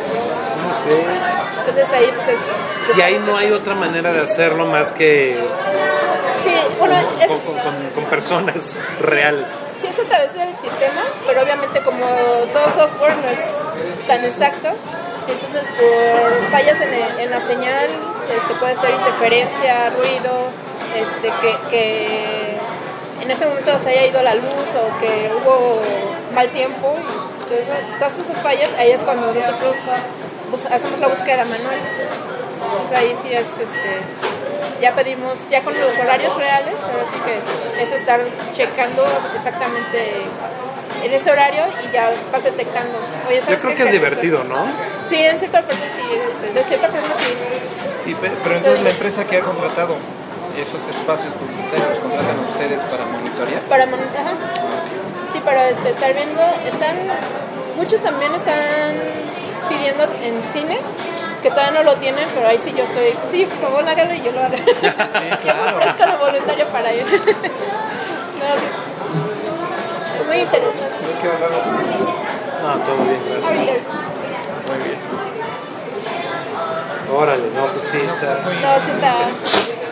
Entonces 1.58 1.92
ahí 1.92 2.12
pues 2.14 2.28
es... 2.28 2.96
Y 2.96 3.00
ahí 3.00 3.20
no 3.26 3.36
hay 3.36 3.50
otra 3.50 3.74
manera 3.74 4.12
de 4.12 4.20
hacerlo 4.20 4.66
más 4.66 4.92
que 4.92 5.36
Sí, 6.44 6.54
bueno, 6.78 6.94
es... 7.20 7.26
con, 7.28 7.40
con- 7.40 7.54
con- 7.54 7.90
con 7.94 8.04
personas 8.04 8.76
reales. 9.00 9.46
Sí, 9.76 9.86
es 9.88 9.98
a 9.98 10.02
través 10.04 10.32
del 10.34 10.54
sistema, 10.56 11.00
pero 11.26 11.42
obviamente 11.42 11.80
como 11.80 12.06
todo 12.52 12.64
software 12.76 13.16
no 13.16 13.28
es 13.28 14.06
tan 14.06 14.24
exacto, 14.24 14.68
entonces 15.28 15.66
por 15.76 16.50
fallas 16.50 16.80
en, 16.80 16.94
el- 16.94 17.20
en 17.20 17.30
la 17.30 17.40
señal, 17.40 17.88
este, 18.38 18.54
puede 18.54 18.76
ser 18.76 18.90
interferencia, 18.90 19.90
ruido, 19.90 20.48
este, 20.94 21.30
que, 21.40 21.56
que 21.70 22.56
en 23.22 23.30
ese 23.30 23.46
momento 23.46 23.78
se 23.78 23.90
haya 23.90 24.06
ido 24.06 24.22
la 24.22 24.34
luz 24.34 24.68
o 24.74 24.98
que 25.00 25.30
hubo 25.34 25.80
mal 26.34 26.48
tiempo. 26.50 26.96
Entonces, 27.42 27.66
todas 27.98 28.18
esas 28.18 28.38
fallas, 28.42 28.70
ahí 28.78 28.90
es 28.92 29.02
cuando 29.02 29.26
nosotros 29.32 29.76
hacemos 30.70 30.98
la 31.00 31.08
búsqueda 31.08 31.44
manual. 31.44 31.76
Entonces 32.72 32.96
ahí 32.98 33.14
sí 33.16 33.28
es, 33.32 33.46
este, 33.46 34.00
ya 34.84 34.94
pedimos, 34.94 35.48
ya 35.48 35.62
con 35.62 35.72
los 35.72 35.96
horarios 35.98 36.36
reales, 36.36 36.74
ahora 36.82 37.04
sí 37.06 37.16
que 37.24 37.82
es 37.82 37.90
estar 37.90 38.20
checando 38.52 39.02
exactamente 39.34 40.12
en 41.02 41.10
ese 41.12 41.30
horario 41.32 41.64
y 41.88 41.90
ya 41.90 42.12
vas 42.30 42.44
detectando. 42.44 42.98
Oye, 43.26 43.36
Yo 43.40 43.42
¿sabes 43.44 43.60
creo 43.62 43.70
qué? 43.72 43.76
que 43.78 43.84
es 43.84 43.92
divertido, 43.92 44.44
¿no? 44.44 44.66
Sí, 45.06 45.16
en 45.16 45.38
cierta 45.38 45.62
parte 45.62 45.88
sí, 45.88 46.02
este, 46.28 46.52
de 46.52 46.62
cierta 46.64 46.88
forma 46.88 47.06
sí. 47.18 48.10
Y 48.10 48.14
pe- 48.14 48.30
pero 48.42 48.56
entonces 48.56 48.82
la 48.82 48.90
empresa 48.90 49.26
que 49.26 49.38
ha 49.38 49.40
contratado 49.40 49.96
esos 50.60 50.86
espacios 50.86 51.32
publicitarios 51.34 51.88
los 51.88 51.98
contratan 52.00 52.38
a 52.38 52.42
ustedes 52.42 52.80
para 52.82 53.06
monitorear. 53.06 53.60
Para 53.62 53.86
mon- 53.86 54.00
ajá. 54.00 54.34
Sí, 55.32 55.40
para 55.40 55.68
este, 55.70 55.88
estar 55.90 56.12
viendo, 56.14 56.42
están, 56.66 56.96
muchos 57.76 58.00
también 58.02 58.34
están 58.34 58.92
pidiendo 59.70 60.04
en 60.22 60.42
cine, 60.42 60.78
que 61.44 61.50
todavía 61.50 61.72
no 61.82 61.82
lo 61.84 61.94
tienen, 61.96 62.26
pero 62.34 62.48
ahí 62.48 62.56
sí 62.56 62.72
yo 62.74 62.84
estoy, 62.84 63.14
sí, 63.30 63.44
por 63.44 63.58
favor 63.58 63.86
hágalo 63.86 64.14
y 64.14 64.22
yo 64.22 64.32
lo 64.32 64.40
hago. 64.42 64.54
Yo 64.56 64.64
me 64.64 65.36
claro. 65.42 65.76
ofrezco 65.76 66.06
de 66.10 66.16
voluntario 66.16 66.66
para 66.68 66.92
ir. 66.94 67.04
no, 67.06 67.10
sí, 68.56 68.66
es- 70.14 70.20
es 70.20 70.26
muy 70.26 70.38
interesante. 70.38 70.94
Ah, 72.66 72.76
todo 72.86 72.96
bien, 73.04 73.20
gracias. 73.28 73.58
Muy 74.68 74.78
bien. 74.84 74.98
Órale, 77.14 77.50
no, 77.54 77.66
pues 77.66 77.84
sí, 77.86 77.98
está. 77.98 78.38
No, 78.38 78.84
sí 78.84 78.90
está. 78.90 79.16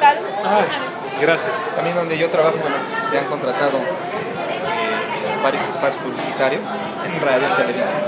¿Sal? 0.00 0.18
Ay, 0.44 0.64
gracias. 1.20 1.52
También 1.76 1.96
donde 1.96 2.16
yo 2.16 2.30
trabajo, 2.30 2.56
bueno, 2.62 2.76
pues, 2.88 2.98
se 3.10 3.18
han 3.18 3.26
contratado 3.26 3.76
eh, 3.78 5.42
varios 5.42 5.68
espacios 5.68 6.02
publicitarios 6.02 6.62
en 7.04 7.20
radio, 7.20 7.46
en 7.46 7.56
televisión, 7.56 8.00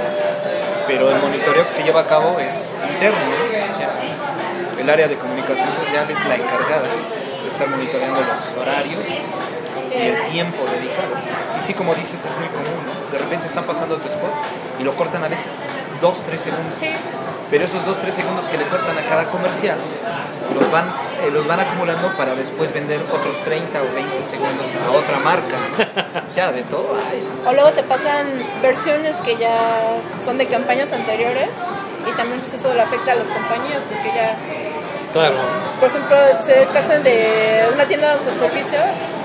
pero 0.86 1.10
el 1.10 1.20
monitoreo 1.20 1.64
que 1.64 1.70
se 1.70 1.82
lleva 1.82 2.00
a 2.00 2.06
cabo 2.06 2.38
es 2.38 2.74
interno. 2.92 3.18
¿no? 3.18 4.80
El 4.80 4.90
área 4.90 5.08
de 5.08 5.16
comunicación 5.16 5.68
social 5.84 6.10
es 6.10 6.18
la 6.26 6.36
encargada 6.36 6.82
de 7.42 7.48
estar 7.48 7.68
monitoreando 7.68 8.20
los 8.20 8.52
horarios 8.60 9.02
y 9.90 9.96
el 9.96 10.22
tiempo 10.30 10.62
dedicado. 10.64 11.14
Y 11.58 11.62
sí, 11.62 11.74
como 11.74 11.94
dices, 11.94 12.24
es 12.24 12.36
muy 12.36 12.48
común, 12.48 12.84
¿no? 12.86 13.12
De 13.12 13.18
repente 13.18 13.46
están 13.46 13.64
pasando 13.64 13.96
tu 13.96 14.08
spot 14.08 14.32
y 14.78 14.82
lo 14.82 14.94
cortan 14.94 15.24
a 15.24 15.28
veces 15.28 15.52
dos, 16.00 16.22
tres 16.22 16.40
segundos. 16.40 16.76
Sí. 16.78 16.90
Pero 17.50 17.64
esos 17.64 17.84
2-3 17.84 18.10
segundos 18.10 18.48
que 18.48 18.58
le 18.58 18.66
cortan 18.66 18.96
a 18.98 19.02
cada 19.02 19.30
comercial 19.30 19.78
los 20.58 20.70
van, 20.70 20.92
eh, 21.26 21.30
los 21.30 21.46
van 21.46 21.60
acumulando 21.60 22.08
para 22.16 22.34
después 22.34 22.72
vender 22.72 23.00
otros 23.12 23.36
30 23.44 23.82
o 23.82 23.94
20 23.94 24.22
segundos 24.22 24.66
a 24.86 24.90
otra 24.92 25.18
marca. 25.20 25.56
O 26.28 26.32
sea, 26.32 26.52
de 26.52 26.62
todo 26.64 26.94
hay. 26.96 27.26
O 27.46 27.52
luego 27.52 27.70
te 27.72 27.82
pasan 27.82 28.26
versiones 28.62 29.16
que 29.18 29.36
ya 29.36 29.96
son 30.24 30.38
de 30.38 30.46
campañas 30.48 30.92
anteriores 30.92 31.50
y 32.08 32.12
también 32.12 32.40
pues 32.40 32.54
eso 32.54 32.72
le 32.74 32.82
afecta 32.82 33.12
a 33.12 33.14
las 33.16 33.28
compañías 33.28 33.82
porque 33.88 34.08
ya 34.14 34.36
Claro. 35.12 35.34
Por 35.78 35.90
ejemplo, 35.90 36.16
se 36.40 36.66
casan 36.72 37.04
de 37.04 37.64
una 37.72 37.84
tienda 37.84 38.08
de 38.08 38.12
autoservicio 38.14 38.80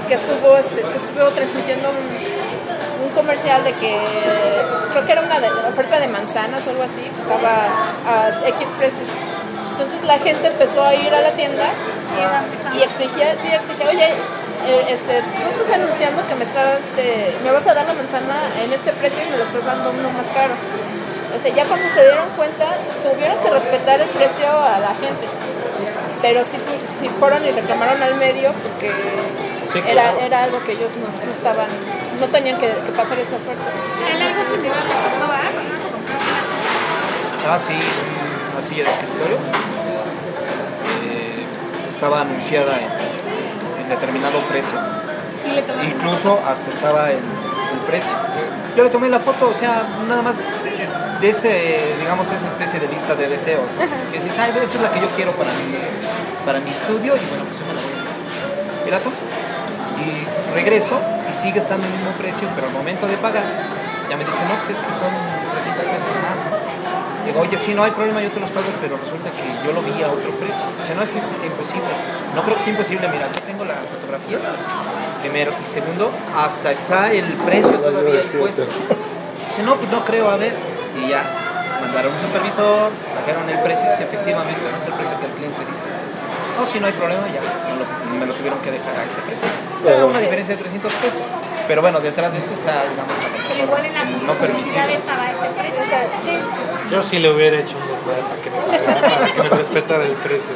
que 0.08 0.13
estuvo, 0.13 0.56
este, 0.58 0.86
se 0.86 0.98
estuvo 0.98 1.29
transmitiendo 1.29 1.89
un, 1.89 3.06
un 3.08 3.10
comercial 3.15 3.63
de 3.63 3.74
que 3.74 3.98
creo 4.91 5.06
que 5.06 5.12
era 5.12 5.22
una 5.22 5.39
de- 5.39 5.50
oferta 5.68 6.00
de 6.00 6.08
manzanas 6.08 6.65
o 6.68 6.70
algo 6.70 6.84
así, 6.84 7.01
que 7.01 7.22
estaba 7.22 7.65
a 8.08 8.48
X 8.50 8.70
precio. 8.77 9.01
Entonces 9.80 10.04
la 10.06 10.20
gente 10.20 10.48
empezó 10.48 10.84
a 10.84 10.94
ir 10.94 11.14
a 11.14 11.22
la 11.22 11.32
tienda 11.32 11.64
y 12.76 12.82
exigía, 12.84 13.34
sí, 13.42 13.48
exigía, 13.48 13.88
oye, 13.88 14.08
eh, 14.68 14.86
este, 14.90 15.22
tú 15.22 15.48
estás 15.62 15.74
anunciando 15.80 16.28
que 16.28 16.36
me 16.36 16.44
estás, 16.44 16.80
este, 16.80 17.34
me 17.46 17.52
vas 17.52 17.66
a 17.66 17.74
dar 17.74 17.86
la 17.86 17.94
manzana 17.94 18.36
en 18.62 18.74
este 18.74 18.92
precio 18.92 19.24
y 19.26 19.30
me 19.32 19.38
lo 19.38 19.44
estás 19.46 19.64
dando 19.66 19.92
uno 19.92 20.10
más 20.12 20.28
caro. 20.36 20.52
O 21.34 21.40
sea, 21.40 21.54
ya 21.56 21.64
cuando 21.64 21.88
se 21.90 22.02
dieron 22.04 22.28
cuenta, 22.36 22.66
tuvieron 23.02 23.38
que 23.40 23.50
respetar 23.52 24.02
el 24.02 24.10
precio 24.10 24.50
a 24.52 24.80
la 24.80 24.90
gente. 25.00 25.26
Pero 26.22 26.44
sí, 26.44 26.58
tu- 26.58 26.86
sí 27.00 27.10
fueron 27.18 27.46
y 27.46 27.52
reclamaron 27.52 28.04
al 28.04 28.16
medio 28.16 28.52
porque 28.52 28.92
Sí, 29.72 29.80
era, 29.88 30.12
claro. 30.12 30.20
era 30.20 30.44
algo 30.44 30.62
que 30.66 30.74
ellos 30.74 30.92
no, 31.00 31.08
no 31.26 31.32
estaban, 31.32 31.68
no 32.20 32.28
tenían 32.28 32.58
que, 32.60 32.68
que 32.68 32.92
pasar 32.92 33.18
esa 33.20 33.38
oferta. 33.38 33.64
El 34.12 34.22
algo 34.22 34.44
similar 34.56 34.84
pasó, 34.84 35.32
¿ah? 35.32 35.50
Cuando 35.54 35.90
comprar 35.94 36.18
una 37.48 37.54
Ah, 37.56 37.58
sí, 37.60 37.80
una 38.60 38.68
silla 38.68 38.84
de 38.84 38.89
escritorio. 38.92 39.38
eh, 41.08 41.46
estaba 41.88 42.22
anunciada 42.22 42.78
en, 42.78 43.84
en 43.84 43.89
determinado 43.89 44.39
precio. 44.50 44.78
y 45.82 45.88
Incluso 45.88 46.39
hasta 46.46 46.70
estaba 46.70 47.10
el, 47.12 47.18
el 47.20 47.80
precio. 47.88 48.12
Yo 48.75 48.84
le 48.84 48.89
tomé 48.89 49.08
la 49.10 49.20
foto, 49.20 49.50
o 49.50 49.54
sea, 49.54 49.88
nada 50.08 50.22
más 50.22 50.38
de, 50.38 50.44
de 51.22 51.30
ese, 51.30 51.96
digamos, 52.00 52.30
esa 52.32 52.48
especie 52.48 52.80
de 52.82 52.88
lista 52.89 53.16
de 53.16 53.30
deseos. 53.30 53.63
¿no? 53.78 54.12
Que 54.12 54.20
dices, 54.20 54.38
ay, 54.38 54.51
esa 54.62 54.75
es 54.75 54.82
la 54.82 54.92
que 54.92 55.00
yo 55.00 55.08
quiero 55.16 55.32
para 55.34 55.51
mi, 55.51 55.78
para 56.46 56.60
mi 56.60 56.70
estudio 56.72 57.16
y 57.16 57.25
bueno, 57.32 57.46
pues 57.46 57.60
yo 57.60 57.66
me 57.66 57.74
la 57.74 57.82
voy 57.82 57.94
a... 57.96 59.00
Y 60.00 60.54
regreso 60.54 61.00
y 61.30 61.34
sigue 61.34 61.60
estando 61.60 61.86
el 61.88 61.94
mismo 61.94 62.12
precio, 62.12 62.48
pero 62.56 62.68
al 62.68 62.74
momento 62.74 63.08
de 63.08 63.16
pagar, 63.18 63.44
ya 64.10 64.18
me 64.18 64.25
dicen, 64.25 64.48
no, 64.50 64.56
pues 64.56 64.70
es 64.70 64.80
que 64.80 64.92
son 64.92 65.12
300 65.51 65.86
pesos 65.86 66.16
más. 66.24 66.69
Digo, 67.26 67.42
oye, 67.42 67.58
sí, 67.58 67.74
no 67.74 67.84
hay 67.84 67.92
problema, 67.92 68.22
yo 68.22 68.30
te 68.32 68.40
los 68.40 68.50
pago, 68.50 68.68
pero 68.82 68.98
resulta 68.98 69.30
que 69.32 69.46
yo 69.66 69.72
lo 69.74 69.82
vi 69.82 70.02
a 70.02 70.08
otro 70.08 70.32
precio. 70.40 70.66
Dice, 70.78 70.96
no, 70.96 71.04
es, 71.04 71.16
es 71.16 71.32
imposible. 71.46 71.90
No 72.36 72.44
creo 72.44 72.56
que 72.58 72.64
sea 72.64 72.74
imposible, 72.74 73.08
mira, 73.10 73.26
aquí 73.26 73.40
tengo 73.46 73.66
la 73.66 73.76
fotografía, 73.86 74.40
primero. 75.22 75.54
Y 75.62 75.66
segundo, 75.66 76.12
hasta 76.36 76.72
está 76.72 77.12
el 77.12 77.26
precio 77.46 77.80
todavía 77.80 78.16
expuesto. 78.16 78.64
Dice, 78.64 79.64
no, 79.64 79.76
pues 79.76 79.92
no 79.92 80.04
creo, 80.06 80.30
a 80.30 80.38
ver. 80.38 80.54
Y 80.98 81.10
ya, 81.10 81.24
mandaron 81.82 82.14
un 82.14 82.20
supervisor, 82.20 82.92
trajeron 83.14 83.50
el 83.50 83.60
precio 83.60 83.88
y 83.88 84.04
efectivamente, 84.04 84.62
no 84.72 84.78
es 84.78 84.86
el 84.86 84.94
precio 84.94 85.20
que 85.20 85.26
el 85.26 85.34
cliente 85.34 85.60
dice. 85.70 85.90
No, 86.58 86.66
si 86.66 86.80
no 86.80 86.88
hay 86.88 86.94
problema, 86.94 87.24
ya, 87.32 87.40
me 87.40 87.80
lo, 87.80 87.86
me 88.20 88.26
lo 88.26 88.34
tuvieron 88.34 88.60
que 88.60 88.72
dejar 88.72 88.96
a 88.96 89.04
ese 89.06 89.22
precio. 89.22 89.48
Era 89.86 90.06
una 90.06 90.20
diferencia 90.20 90.56
de 90.56 90.62
300 90.62 90.92
pesos. 90.94 91.24
Pero 91.68 91.82
bueno, 91.82 92.00
detrás 92.00 92.34
de 92.34 92.40
esto 92.40 92.52
está, 92.52 92.84
digamos, 92.90 93.14
Pero 93.60 93.68
igual 93.68 93.86
en 93.86 93.94
la 93.94 94.04
no 94.06 94.34
publicidad 94.34 94.89
estaba 94.89 95.32
ese 95.32 95.48
precio. 95.60 95.84
O 95.84 95.89
sea, 95.89 96.08
sí, 96.22 96.32
sí, 96.32 96.38
sí. 96.39 96.92
Yo 96.92 97.04
sí 97.04 97.20
le 97.20 97.30
hubiera 97.32 97.60
hecho 97.60 97.75
un 97.78 97.88
desmadre 97.92 98.24
para 98.24 98.42
que 98.42 98.50
me, 98.50 98.58
pagara, 98.88 99.16
para 99.18 99.32
que 99.34 99.44
me 99.44 99.50
respetara 99.50 100.04
el 100.06 100.12
precio. 100.13 100.54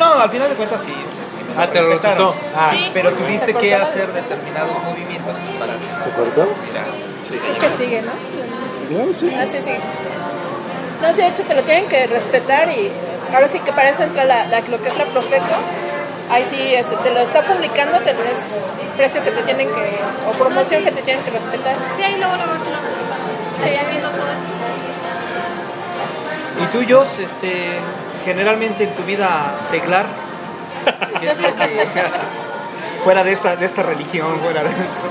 No, 0.00 0.12
al 0.18 0.30
final 0.30 0.48
de 0.48 0.54
cuentas 0.56 0.80
sí. 0.82 0.88
sí, 0.88 1.22
sí 1.36 1.42
me 1.44 1.62
Ah, 1.62 1.66
te 1.70 1.82
lo. 1.82 2.34
Ah, 2.56 2.70
Sí. 2.72 2.90
Pero 2.94 3.10
tuviste 3.12 3.54
que 3.54 3.74
hacer 3.74 4.12
determinados 4.12 4.72
movimientos 4.84 5.36
pues, 5.36 5.56
para 5.58 5.74
¿Se 6.02 6.10
cortó? 6.10 6.52
mira, 6.66 6.84
Creo 7.28 7.58
que 7.58 7.76
sigue, 7.84 8.02
¿no? 8.02 8.12
No, 9.06 9.14
sí. 9.14 9.32
Ah, 9.38 9.46
sí, 9.46 9.58
sí. 9.62 9.72
No, 11.00 11.12
sí, 11.14 11.20
de 11.20 11.28
hecho 11.28 11.42
te 11.44 11.54
lo 11.54 11.62
tienen 11.62 11.86
que 11.86 12.06
respetar 12.06 12.68
y 12.70 12.90
ahora 13.34 13.48
sí 13.48 13.58
que 13.60 13.72
para 13.72 13.90
eso 13.90 14.02
entra 14.02 14.24
la, 14.24 14.46
la- 14.46 14.60
lo 14.60 14.80
que 14.82 14.88
es 14.88 14.96
la 14.98 15.04
Profeco. 15.06 15.44
Ahí 16.30 16.44
sí 16.44 16.74
este, 16.74 16.96
te 16.96 17.10
lo 17.10 17.20
está 17.20 17.42
publicando, 17.42 17.98
te 17.98 18.10
es 18.10 18.16
precio 18.96 19.22
que 19.22 19.30
te 19.30 19.42
tienen 19.42 19.68
que, 19.68 19.98
o 20.28 20.32
promoción 20.32 20.84
que 20.84 20.92
te 20.92 21.02
tienen 21.02 21.22
que 21.24 21.30
respetar. 21.30 21.74
Sí, 21.96 22.02
ahí 22.02 22.16
luego 22.16 22.34
luego 22.36 22.52
se 22.52 22.70
lo 22.70 22.76
Sí. 23.58 23.68
Sí, 23.68 23.70
ya 23.74 23.90
viendo. 23.90 24.08
Y 26.60 26.66
tú, 26.66 26.92
Jos, 26.92 27.18
este, 27.18 27.78
generalmente 28.24 28.84
en 28.84 28.94
tu 28.94 29.02
vida 29.02 29.56
seglar, 29.60 30.06
¿qué 31.20 31.30
es 31.30 31.38
lo 31.38 31.54
que 31.56 31.80
haces? 32.00 32.46
Fuera 33.04 33.24
de 33.24 33.32
esta, 33.32 33.56
de 33.56 33.66
esta 33.66 33.82
religión, 33.82 34.38
fuera 34.40 34.62
de 34.62 34.70
esto. 34.70 35.08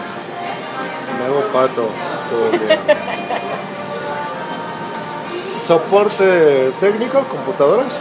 Me 1.20 1.25
hago 1.25 1.41
pato 1.51 1.89
todo 2.30 2.50
día. 2.51 2.80
Soporte 5.60 6.72
técnico, 6.80 7.24
computadoras 7.25 8.00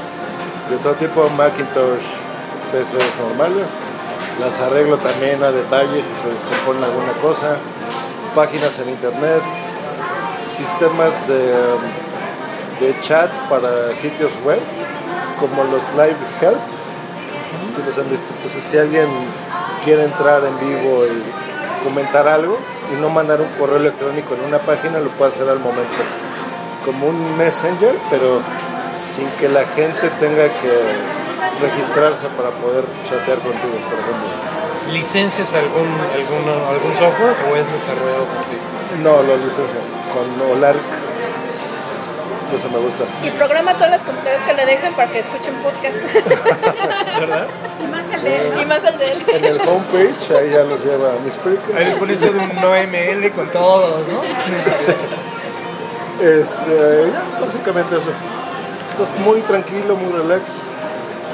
de 0.71 0.77
todo 0.77 0.95
tipo, 0.95 1.29
Macintosh, 1.31 2.05
PCs 2.71 3.17
normales. 3.19 3.67
Las 4.41 4.59
arreglo 4.61 4.97
también 4.99 5.43
a 5.43 5.51
detalle 5.51 6.03
si 6.03 6.15
se 6.23 6.29
descompone 6.29 6.85
alguna 6.85 7.13
cosa. 7.21 7.57
Páginas 8.35 8.79
en 8.79 8.91
internet, 8.91 9.43
sistemas 10.47 11.29
de, 11.29 11.55
de 12.81 13.01
chat 13.01 13.31
para 13.49 13.95
sitios 13.95 14.33
web, 14.45 14.61
como 15.39 15.65
los 15.65 15.83
Live 15.95 16.17
Help. 16.41 16.61
Si 17.75 17.83
los 17.83 17.99
han 17.99 18.11
visto. 18.11 18.33
Entonces, 18.37 18.65
si 18.65 18.79
alguien 18.79 19.09
quiere 19.85 20.05
entrar 20.05 20.43
en 20.45 20.59
vivo 20.61 21.05
y 21.05 21.85
comentar 21.85 22.29
algo 22.29 22.59
y 22.93 23.01
no 23.01 23.11
mandar 23.11 23.41
un 23.41 23.49
correo 23.59 23.77
electrónico 23.77 24.35
en 24.35 24.45
una 24.45 24.59
página, 24.59 25.01
lo 25.01 25.11
puede 25.11 25.33
hacer 25.33 25.49
al 25.49 25.59
momento. 25.59 26.03
Como 26.85 27.09
un 27.09 27.37
messenger, 27.37 27.95
pero 28.11 28.41
sin 28.97 29.29
que 29.33 29.49
la 29.49 29.65
gente 29.65 30.11
tenga 30.19 30.45
que 30.45 31.20
registrarse 31.61 32.27
para 32.37 32.51
poder 32.51 32.85
chatear 33.05 33.39
contigo, 33.39 33.77
por 33.89 33.99
ejemplo. 33.99 34.29
¿Licencias 34.93 35.53
algún, 35.55 35.87
alguno, 35.87 36.53
algún 36.69 36.95
software 36.97 37.37
o 37.49 37.57
es 37.57 37.67
desarrollado 37.73 38.25
por 38.25 38.43
ti? 38.51 38.57
No, 39.03 39.23
lo 39.23 39.37
licencio 39.37 39.81
con 40.13 40.57
Olark. 40.57 40.81
Eso 42.55 42.69
me 42.69 42.79
gusta. 42.79 43.05
Y 43.25 43.31
programa 43.31 43.75
todas 43.75 43.91
las 43.91 44.03
computadoras 44.03 44.43
que 44.43 44.55
le 44.55 44.67
dejen 44.67 44.93
para 44.95 45.09
que 45.11 45.21
escuchen 45.21 45.55
podcast. 45.63 45.97
¿Verdad? 47.21 47.47
Y 47.81 47.87
más 47.87 48.11
el 48.11 48.23
de 48.23 48.37
él, 48.37 48.53
y 48.61 48.67
más 48.67 48.85
el 48.85 48.99
de 48.99 49.13
él. 49.13 49.25
En 49.29 49.45
el 49.45 49.61
homepage, 49.61 50.37
ahí 50.37 50.51
ya 50.51 50.65
los 50.65 50.85
lleva 50.85 51.11
a 51.11 51.19
mis 51.25 51.35
speaker. 51.35 51.77
Ahí 51.77 51.85
les 51.85 51.95
pones 51.95 52.19
todo 52.19 52.33
un 52.33 52.57
no 52.57 52.75
ML 52.75 53.31
con 53.31 53.49
todos, 53.51 54.09
¿no? 54.09 54.23
Este, 56.21 57.11
ya, 57.13 57.41
básicamente 57.41 57.97
eso. 57.97 58.11
Entonces, 58.91 59.19
muy 59.21 59.41
tranquilo, 59.43 59.97
muy 59.97 60.13
relax, 60.13 60.53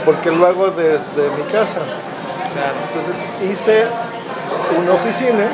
porque 0.07 0.31
lo 0.31 0.47
hago 0.47 0.71
desde 0.71 1.29
mi 1.37 1.43
casa. 1.53 1.81
Claro. 2.55 2.77
Entonces, 2.89 3.27
hice 3.43 3.85
una 4.81 4.95
oficina, 4.95 5.45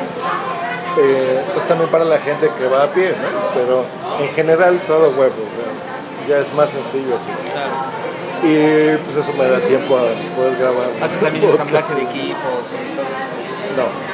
eh, 0.97 1.39
entonces 1.39 1.65
también 1.67 1.89
para 1.89 2.05
la 2.05 2.19
gente 2.19 2.49
que 2.57 2.67
va 2.67 2.83
a 2.83 2.91
pie, 2.91 3.09
¿no? 3.09 3.49
Pero 3.53 3.85
en 4.21 4.29
general 4.33 4.79
todo 4.87 5.09
web, 5.11 5.33
o 5.33 5.49
sea, 5.57 6.29
ya 6.29 6.41
es 6.41 6.53
más 6.53 6.69
sencillo 6.69 7.15
así. 7.15 7.29
claro. 7.51 8.03
Y 8.43 8.97
pues 8.97 9.15
eso 9.15 9.33
me 9.33 9.47
da 9.47 9.59
tiempo 9.59 9.95
a 9.97 10.03
poder 10.35 10.55
grabar. 10.59 10.87
Haces 11.01 11.19
también 11.19 11.45
ensamblaje 11.45 11.95
de 11.95 12.03
equipos 12.03 12.75
y 12.75 12.95
todo 12.95 13.07
esto. 13.07 13.35
No, 13.75 14.13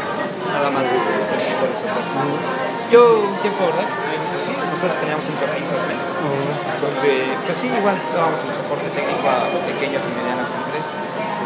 Nada 0.54 0.70
más 0.72 0.84
ese 0.86 1.50
tipo 1.50 1.66
de 1.66 1.76
soporte. 1.76 2.10
Yo 2.92 3.20
un 3.22 3.36
tiempo, 3.42 3.66
¿verdad? 3.66 3.86
Que 3.86 3.94
estuvimos 3.94 4.30
así. 4.34 4.52
Nosotros 4.54 4.98
teníamos 5.02 5.26
un 5.30 5.36
tornito 5.36 6.09
donde, 6.82 7.12
pues 7.46 7.58
sí, 7.58 7.68
igual 7.68 7.96
dábamos 8.14 8.44
el 8.44 8.52
soporte 8.54 8.88
técnico 8.92 9.26
a 9.28 9.48
pequeñas 9.68 10.04
y 10.08 10.12
medianas 10.16 10.50
empresas. 10.52 10.96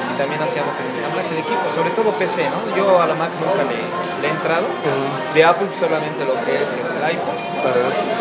Y 0.10 0.14
también 0.18 0.42
hacíamos 0.42 0.74
el 0.78 0.94
ensamblaje 0.94 1.34
de 1.34 1.42
equipos, 1.42 1.70
sobre 1.74 1.90
todo 1.98 2.14
PC, 2.18 2.50
¿no? 2.50 2.60
Yo 2.78 3.02
a 3.02 3.08
la 3.08 3.16
Mac 3.16 3.34
nunca 3.42 3.66
le, 3.66 3.82
le 4.22 4.26
he 4.28 4.32
entrado. 4.32 4.68
De 5.34 5.42
Apple 5.44 5.70
solamente 5.74 6.26
lo 6.26 6.38
que 6.46 6.54
es 6.58 6.70
el 6.78 7.04
iPhone 7.04 7.40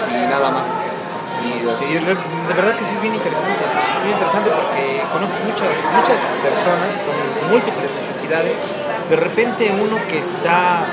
y 0.08 0.26
nada 0.28 0.50
más. 0.50 0.68
Y, 1.42 1.66
este, 1.66 1.84
y 1.90 1.94
de 1.98 2.54
verdad 2.54 2.76
que 2.78 2.84
sí 2.84 2.94
es 2.94 3.02
bien 3.02 3.14
interesante, 3.14 3.58
muy 4.04 4.12
interesante 4.14 4.48
porque 4.54 5.02
conoces 5.12 5.42
muchas, 5.42 5.74
muchas 5.90 6.20
personas 6.38 6.92
con 7.02 7.16
múltiples 7.50 7.90
necesidades. 7.98 8.56
De 9.10 9.16
repente 9.16 9.68
uno 9.74 9.98
que 10.06 10.20
está 10.20 10.86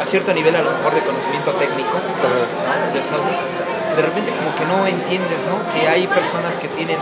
a 0.00 0.04
cierto 0.04 0.34
nivel 0.34 0.54
a 0.56 0.62
lo 0.62 0.70
mejor 0.72 0.92
de 0.94 1.00
conocimiento 1.00 1.52
técnico, 1.52 1.96
¿no? 1.96 2.92
de 2.92 3.00
software, 3.02 3.75
de 3.96 4.02
repente 4.02 4.30
como 4.36 4.52
que 4.56 4.64
no 4.66 4.86
entiendes, 4.86 5.40
¿no? 5.48 5.56
Que 5.72 5.88
hay 5.88 6.06
personas 6.06 6.56
que 6.58 6.68
tienen 6.68 6.98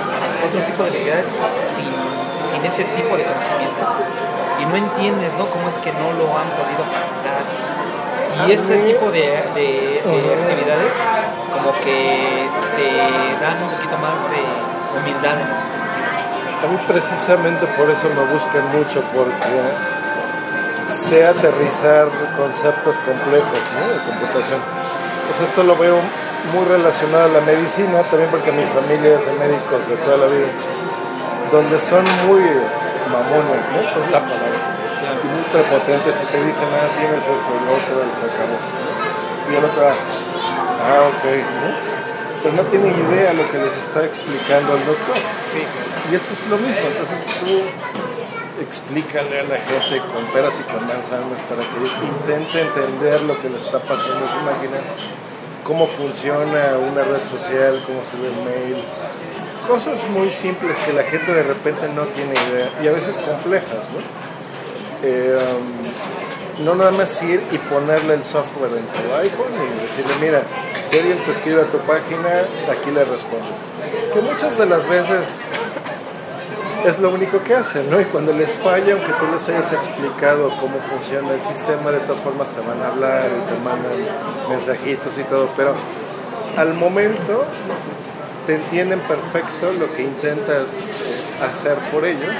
otro 0.47 0.61
tipo 0.63 0.85
de 0.85 0.91
necesidades 0.93 1.27
sin, 1.75 1.91
sin 2.51 2.65
ese 2.65 2.85
tipo 2.97 3.17
de 3.17 3.25
conocimiento 3.25 3.83
y 4.61 4.67
no 4.67 4.77
entiendes, 4.77 5.35
¿no? 5.35 5.47
Cómo 5.51 5.69
es 5.69 5.79
que 5.79 5.93
no 5.93 6.13
lo 6.13 6.31
han 6.39 6.49
podido 6.55 6.83
captar. 6.87 7.43
Y 8.47 8.53
ese 8.53 8.79
tipo 8.79 9.11
de, 9.11 9.21
de- 9.55 10.03
de 10.05 10.35
actividades 10.35 10.93
como 11.53 11.73
que 11.85 12.49
te 12.77 12.89
dan 13.43 13.63
un 13.63 13.71
poquito 13.71 13.97
más 13.99 14.19
de 14.31 14.43
humildad 14.99 15.41
en 15.41 15.49
ese 15.51 15.67
sentido. 15.71 15.85
A 16.63 16.67
mí 16.71 16.79
precisamente 16.87 17.67
por 17.79 17.91
eso 17.91 18.09
me 18.09 18.25
buscan 18.33 18.65
mucho, 18.77 19.03
porque 19.15 19.55
sé 20.91 21.27
aterrizar 21.27 22.09
conceptos 22.37 22.97
complejos 23.07 23.59
¿no? 23.79 23.93
de 23.95 24.01
computación. 24.05 24.61
Pues 25.27 25.41
esto 25.41 25.63
lo 25.63 25.77
veo 25.77 25.97
muy 26.53 26.65
relacionado 26.67 27.25
a 27.25 27.29
la 27.29 27.41
medicina, 27.41 28.03
también 28.03 28.31
porque 28.31 28.53
mi 28.53 28.65
familia 28.65 29.17
es 29.17 29.25
de 29.25 29.33
médicos 29.39 29.89
de 29.89 29.97
toda 30.05 30.19
la 30.19 30.27
vida, 30.27 30.51
donde 31.51 31.79
son 31.79 32.05
muy 32.27 32.45
mamones, 33.09 33.65
¿no? 33.73 33.81
esa 33.81 33.99
es 33.99 34.11
la 34.11 34.21
palabra, 34.21 34.77
y 35.23 35.27
muy 35.29 35.45
prepotentes 35.53 36.21
y 36.21 36.27
te 36.27 36.45
dicen, 36.45 36.69
ah, 36.69 36.89
tienes 36.99 37.25
esto 37.25 37.49
y 37.49 37.61
lo 37.65 37.73
otro 37.79 37.97
y 38.05 38.13
se 38.13 38.25
acabó. 38.29 38.59
Y 39.49 39.55
el 39.57 39.65
otro, 39.65 39.89
ah, 39.89 41.09
ok, 41.09 41.25
¿no? 41.25 41.95
pero 42.45 42.57
no 42.57 42.63
tiene 42.69 42.89
idea 42.93 43.33
lo 43.33 43.51
que 43.51 43.57
les 43.57 43.75
está 43.79 44.05
explicando 44.05 44.77
el 44.77 44.85
doctor. 44.85 45.17
Y 46.11 46.15
esto 46.15 46.33
es 46.35 46.47
lo 46.49 46.59
mismo, 46.59 46.85
entonces 46.93 47.25
tú 47.41 47.63
explícale 48.61 49.41
a 49.41 49.45
la 49.45 49.57
gente 49.57 49.99
con 50.13 50.25
peras 50.27 50.55
y 50.61 50.63
con 50.71 50.87
manzanas 50.87 51.41
para 51.49 51.63
que 51.63 52.05
intente 52.05 52.61
entender 52.61 53.23
lo 53.23 53.41
que 53.41 53.49
le 53.49 53.57
está 53.57 53.79
pasando 53.81 54.27
a 54.27 54.31
su 54.31 54.41
máquina, 54.45 54.77
cómo 55.65 55.87
funciona 55.87 56.79
una 56.79 57.03
red 57.03 57.25
social, 57.29 57.83
cómo 57.87 58.01
sube 58.05 58.29
el 58.29 58.45
mail, 58.45 58.85
cosas 59.67 60.07
muy 60.11 60.31
simples 60.31 60.79
que 60.79 60.93
la 60.93 61.03
gente 61.03 61.33
de 61.33 61.43
repente 61.43 61.89
no 61.89 62.03
tiene 62.03 62.35
idea 62.35 62.71
y 62.83 62.87
a 62.87 62.93
veces 62.93 63.17
complejas, 63.17 63.91
¿no? 63.91 63.99
Eh, 65.03 65.37
um, 65.37 66.65
no 66.65 66.75
nada 66.75 66.93
más 66.93 67.21
ir 67.23 67.43
y 67.51 67.59
ponerle 67.59 68.15
el 68.15 68.23
software 68.23 68.71
en 68.79 68.89
su 68.89 69.15
iPhone 69.15 69.53
y 69.55 69.83
decirle, 69.83 70.15
mira, 70.21 70.43
si 70.89 70.99
alguien 70.99 71.19
te 71.25 71.33
escribe 71.33 71.63
a 71.63 71.65
tu 71.65 71.79
página, 71.79 72.45
aquí 72.71 72.91
le 72.93 73.05
respondes. 73.05 73.59
Que 74.13 74.21
muchas 74.21 74.57
de 74.57 74.67
las 74.67 74.89
veces 74.89 75.41
es 76.85 76.99
lo 76.99 77.11
único 77.11 77.43
que 77.43 77.55
hacen, 77.55 77.91
¿no? 77.91 78.01
Y 78.01 78.05
cuando 78.05 78.33
les 78.33 78.59
falla, 78.59 78.93
aunque 78.93 79.13
tú 79.13 79.27
les 79.33 79.49
hayas 79.49 79.73
explicado 79.73 80.51
cómo 80.61 80.79
funciona 80.89 81.33
el 81.33 81.41
sistema, 81.41 81.91
de 81.91 82.01
todas 82.01 82.21
formas 82.21 82.51
te 82.51 82.61
van 82.61 82.81
a 82.83 82.89
hablar 82.89 83.31
y 83.31 83.51
te 83.51 83.59
mandan 83.61 83.93
mensajitos 84.49 85.17
y 85.19 85.25
todo, 85.25 85.51
pero 85.57 85.73
al 86.57 86.75
momento 86.75 87.45
te 88.47 88.57
entienden 88.57 89.01
perfecto 89.01 89.73
lo 89.73 89.93
que 89.95 90.03
intentas 90.03 90.71
eh, 90.71 91.45
hacer 91.49 91.79
por 91.91 92.05
ellos 92.05 92.35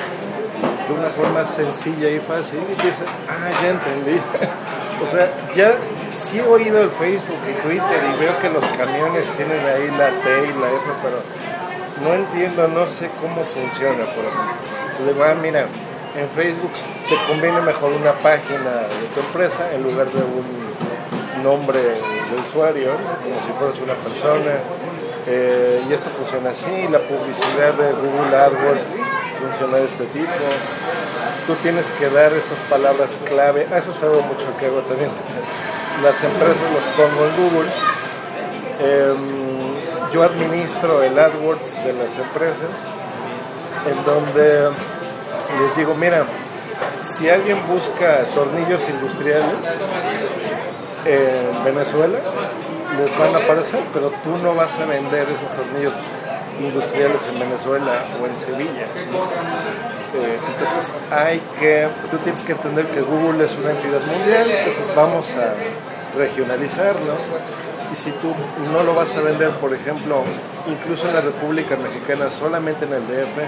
de 0.87 0.95
una 0.95 1.09
forma 1.09 1.45
sencilla 1.47 2.11
y 2.11 2.21
fácil 2.21 2.61
y 2.69 2.83
dicen, 2.83 3.07
ah, 3.29 3.51
ya 3.63 3.71
entendí. 3.71 4.21
o 5.03 5.07
sea, 5.07 5.33
ya 5.57 5.73
sí 6.15 6.39
he 6.39 6.43
oído 6.43 6.81
el 6.83 6.91
Facebook 6.91 7.39
y 7.49 7.63
Twitter 7.63 8.01
y 8.15 8.21
veo 8.21 8.39
que 8.39 8.51
los 8.51 8.65
camiones 8.77 9.31
tienen 9.31 9.65
ahí 9.65 9.91
la 9.97 10.11
T 10.11 10.29
y 10.29 10.61
la 10.61 10.69
F, 10.69 10.91
pero 11.03 11.54
no 12.03 12.15
entiendo, 12.15 12.69
no 12.69 12.87
sé 12.87 13.11
cómo 13.21 13.45
funciona, 13.45 14.07
por. 14.15 14.25
Le 15.05 15.13
va, 15.13 15.31
ah, 15.31 15.35
mira, 15.35 15.69
en 16.17 16.29
Facebook 16.31 16.73
te 17.09 17.17
conviene 17.27 17.61
mejor 17.61 17.93
una 17.93 18.13
página 18.13 18.87
de 18.89 19.07
tu 19.15 19.21
empresa 19.21 19.73
en 19.73 19.83
lugar 19.83 20.07
de 20.11 20.23
un 20.23 21.43
nombre 21.43 21.79
de 21.79 22.41
usuario, 22.43 22.93
como 23.23 23.41
si 23.41 23.53
fueras 23.59 23.81
una 23.81 23.95
persona. 23.95 24.61
Eh, 25.27 25.83
y 25.89 25.93
esto 25.93 26.11
funciona 26.11 26.51
así, 26.51 26.89
la 26.91 26.99
publicidad 26.99 27.73
de 27.75 27.93
Google 27.93 28.37
AdWords 28.37 28.95
funciona 29.41 29.77
de 29.79 29.87
este 29.87 30.05
tipo. 30.07 30.31
Tú 31.47 31.55
tienes 31.63 31.91
que 31.91 32.09
dar 32.11 32.33
estas 32.33 32.59
palabras 32.71 33.19
clave, 33.25 33.67
ah, 33.73 33.79
eso 33.79 33.91
es 33.91 34.03
mucho 34.03 34.47
que 34.59 34.67
hago 34.67 34.81
también. 34.81 35.11
las 36.03 36.23
empresas 36.23 36.63
los 36.73 36.85
pongo 36.97 37.25
en 37.27 37.37
Google. 37.43 37.71
Em, 38.81 39.34
yo 40.15 40.23
administro 40.23 41.03
el 41.03 41.19
AdWords 41.19 41.85
de 41.85 41.93
las 41.93 42.17
empresas, 42.19 42.87
en 43.91 44.05
donde 44.05 44.71
les 45.61 45.77
digo, 45.77 45.97
mira, 45.97 46.25
si 47.03 47.29
alguien 47.29 47.59
busca 47.67 48.25
tornillos 48.33 48.81
industriales 48.89 49.57
en 51.05 51.65
Venezuela, 51.65 52.21
les 52.97 53.19
van 53.19 53.35
a 53.35 53.39
aparecer, 53.39 53.81
pero 53.93 54.13
tú 54.23 54.39
no 54.39 54.55
vas 54.55 54.79
a 54.79 54.85
vender 54.85 55.27
esos 55.29 55.51
tornillos 55.51 55.95
industriales 56.61 57.27
en 57.27 57.41
Venezuela 57.41 58.05
o 58.23 58.27
en 58.27 58.37
Sevilla. 58.37 58.87
Eh, 60.15 60.39
entonces 60.49 60.95
hay 61.11 61.43
que, 61.59 61.89
tú 62.09 62.19
tienes 62.19 62.41
que 62.45 62.53
entender 62.53 62.87
que 62.87 63.01
Google 63.01 63.45
es 63.45 63.59
una 63.59 63.73
entidad 63.73 64.01
mundial, 64.07 64.49
entonces 64.49 64.95
vamos 64.95 65.35
a 65.35 65.55
regionalizarlo. 66.17 67.15
Y 67.95 67.97
si 67.97 68.11
tú 68.11 68.35
no 68.73 68.83
lo 68.83 68.93
vas 68.93 69.15
a 69.15 69.21
vender, 69.21 69.51
por 69.51 69.73
ejemplo, 69.73 70.25
incluso 70.67 71.07
en 71.07 71.15
la 71.15 71.21
República 71.21 71.77
Mexicana, 71.77 72.29
solamente 72.29 72.87
en 72.87 72.93
el 72.93 73.07
DF, 73.07 73.39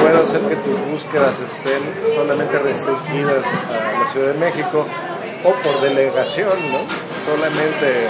puede 0.00 0.18
hacer 0.18 0.40
que 0.40 0.56
tus 0.56 0.80
búsquedas 0.90 1.38
estén 1.38 1.80
solamente 2.12 2.58
restringidas 2.58 3.46
a 3.46 4.02
la 4.02 4.10
Ciudad 4.10 4.32
de 4.32 4.38
México 4.40 4.84
o 5.44 5.52
por 5.52 5.80
delegación, 5.80 6.48
¿no? 6.72 6.78
Solamente 7.24 8.06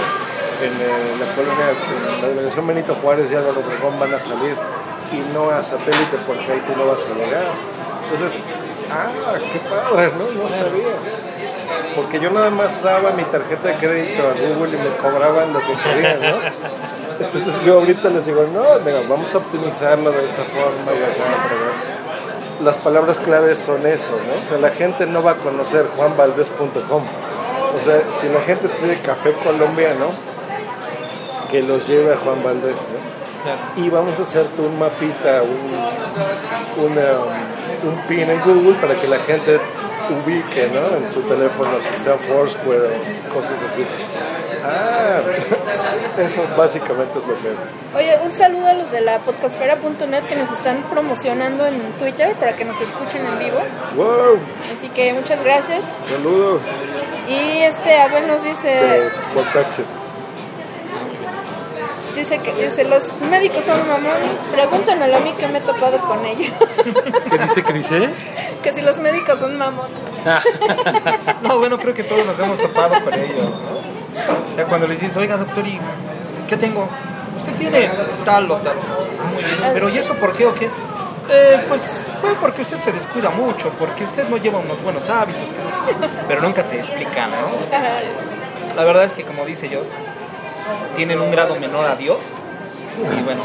en 0.64 0.72
eh, 0.72 1.16
la 1.20 1.34
colonia, 1.36 2.16
en 2.16 2.22
la 2.22 2.28
delegación 2.28 2.66
Benito 2.66 2.94
Juárez 2.94 3.30
y 3.30 3.34
Álvaro 3.34 3.60
Obregón 3.60 4.00
van 4.00 4.14
a 4.14 4.20
salir 4.20 4.56
y 5.12 5.34
no 5.34 5.50
a 5.50 5.62
satélite 5.62 6.16
porque 6.26 6.50
ahí 6.50 6.62
tú 6.66 6.78
no 6.78 6.86
vas 6.86 7.04
a 7.04 7.14
llegar. 7.14 7.44
Entonces, 8.10 8.42
ah, 8.90 9.10
qué 9.52 9.58
padre, 9.68 10.12
¿no? 10.16 10.40
No 10.40 10.48
sabía. 10.48 10.96
Porque 11.98 12.20
yo 12.20 12.30
nada 12.30 12.50
más 12.50 12.80
daba 12.80 13.10
mi 13.10 13.24
tarjeta 13.24 13.70
de 13.70 13.74
crédito 13.74 14.22
a 14.22 14.32
Google 14.34 14.78
y 14.78 14.80
me 14.80 14.96
cobraban 14.98 15.52
lo 15.52 15.58
que 15.58 15.74
querían, 15.82 16.20
¿no? 16.20 16.36
Entonces 17.18 17.64
yo 17.64 17.80
ahorita 17.80 18.08
les 18.10 18.24
digo, 18.24 18.46
no, 18.54 18.62
venga, 18.84 19.00
vamos 19.08 19.34
a 19.34 19.38
optimizarlo 19.38 20.12
de 20.12 20.24
esta 20.24 20.44
forma 20.44 20.92
y 20.92 21.02
acá, 21.02 22.62
las 22.62 22.78
palabras 22.78 23.18
claves 23.18 23.58
son 23.58 23.84
esto, 23.84 24.12
¿no? 24.12 24.34
O 24.40 24.48
sea, 24.48 24.58
la 24.58 24.70
gente 24.70 25.06
no 25.06 25.24
va 25.24 25.32
a 25.32 25.36
conocer 25.38 25.86
juanvaldez.com. 25.96 27.02
O 27.76 27.80
sea, 27.84 28.12
si 28.12 28.28
la 28.28 28.42
gente 28.42 28.68
escribe 28.68 29.00
café 29.00 29.32
colombiano, 29.32 30.12
que 31.50 31.62
los 31.62 31.88
lleve 31.88 32.14
a 32.14 32.16
Juan 32.16 32.44
Valdés, 32.44 32.76
¿no? 32.76 33.42
Claro. 33.42 33.58
Y 33.74 33.90
vamos 33.90 34.20
a 34.20 34.22
hacerte 34.22 34.62
un 34.62 34.78
mapita, 34.78 35.42
un, 35.42 36.84
una, 36.84 37.10
un 37.82 38.00
pin 38.06 38.30
en 38.30 38.40
Google 38.42 38.74
para 38.80 38.94
que 38.94 39.08
la 39.08 39.18
gente 39.18 39.58
ubique, 40.10 40.68
¿no? 40.72 40.96
En 40.96 41.08
su 41.12 41.20
teléfono, 41.22 41.70
si 41.80 41.94
está 41.94 42.14
en 42.14 42.20
Foursquare 42.20 43.00
o 43.28 43.34
cosas 43.34 43.58
así. 43.66 43.84
Ah, 44.64 45.20
eso 46.18 46.46
básicamente 46.56 47.18
es 47.18 47.26
lo 47.26 47.34
que... 47.40 47.54
Oye, 47.96 48.18
un 48.24 48.32
saludo 48.32 48.66
a 48.66 48.74
los 48.74 48.90
de 48.90 49.00
la 49.00 49.18
podcastfera.net 49.18 50.24
que 50.24 50.36
nos 50.36 50.50
están 50.50 50.82
promocionando 50.90 51.66
en 51.66 51.80
Twitter 51.98 52.34
para 52.34 52.56
que 52.56 52.64
nos 52.64 52.80
escuchen 52.80 53.24
en 53.24 53.38
vivo. 53.38 53.58
¡Wow! 53.96 54.38
Así 54.76 54.88
que 54.90 55.12
muchas 55.12 55.42
gracias. 55.42 55.84
Saludos 56.08 56.60
Y 57.28 57.62
este 57.62 57.98
Abel 57.98 58.26
nos 58.26 58.42
dice, 58.42 58.68
de. 58.68 59.10
Dice 62.18 62.38
que 62.38 62.52
dice, 62.52 62.84
los 62.84 63.02
médicos 63.30 63.64
son 63.64 63.86
mamones. 63.88 64.28
Pregúntenmelo 64.52 65.16
a 65.16 65.20
mí 65.20 65.32
que 65.32 65.46
me 65.48 65.58
he 65.58 65.60
topado 65.60 65.98
con 66.00 66.24
ellos. 66.24 66.52
¿Qué 67.30 67.38
dice, 67.38 67.62
qué 67.62 67.72
dice? 67.72 68.08
que 68.62 68.72
si 68.72 68.82
los 68.82 68.98
médicos 68.98 69.38
son 69.38 69.56
mamones. 69.56 69.90
No, 71.42 71.58
bueno, 71.58 71.78
creo 71.78 71.94
que 71.94 72.04
todos 72.04 72.26
nos 72.26 72.38
hemos 72.38 72.58
topado 72.58 73.02
con 73.02 73.14
ellos, 73.14 73.36
¿no? 73.38 74.52
O 74.52 74.54
sea, 74.54 74.64
cuando 74.66 74.86
les 74.86 75.00
dices, 75.00 75.16
oiga, 75.16 75.36
doctor, 75.36 75.66
¿y 75.66 75.78
qué 76.48 76.56
tengo? 76.56 76.88
Usted 77.36 77.52
tiene 77.54 77.88
tal 78.24 78.50
o 78.50 78.56
tal. 78.56 78.74
Ah, 78.76 79.30
Muy 79.32 79.42
bien. 79.44 79.56
Pero 79.72 79.88
¿y 79.88 79.98
eso 79.98 80.14
por 80.14 80.32
qué 80.36 80.46
o 80.46 80.54
qué? 80.54 80.68
Eh, 81.30 81.64
pues, 81.68 82.06
pues 82.20 82.34
porque 82.40 82.62
usted 82.62 82.80
se 82.80 82.90
descuida 82.92 83.30
mucho, 83.30 83.70
porque 83.78 84.04
usted 84.04 84.28
no 84.28 84.36
lleva 84.38 84.58
unos 84.58 84.82
buenos 84.82 85.08
hábitos, 85.08 85.52
que 85.52 85.62
no 85.62 85.70
sé 85.70 85.78
qué. 86.00 86.08
pero 86.26 86.42
nunca 86.42 86.62
te 86.64 86.78
explican, 86.80 87.30
¿no? 87.30 88.74
La 88.74 88.84
verdad 88.84 89.04
es 89.04 89.14
que, 89.14 89.24
como 89.24 89.44
dice 89.44 89.70
Joss, 89.72 89.88
tienen 90.96 91.20
un 91.20 91.30
grado 91.30 91.56
menor 91.56 91.86
a 91.86 91.96
Dios. 91.96 92.18
Y 92.98 93.22
bueno, 93.22 93.42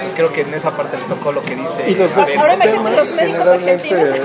pues 0.00 0.12
creo 0.14 0.32
que 0.32 0.42
en 0.42 0.54
esa 0.54 0.76
parte 0.76 0.96
le 0.96 1.04
tocó 1.04 1.32
lo 1.32 1.42
que 1.42 1.54
dice. 1.54 1.90
Y 1.90 1.94
los 1.94 2.14
de 2.14 2.26
sistemas 2.26 3.12
generalmente 3.14 4.22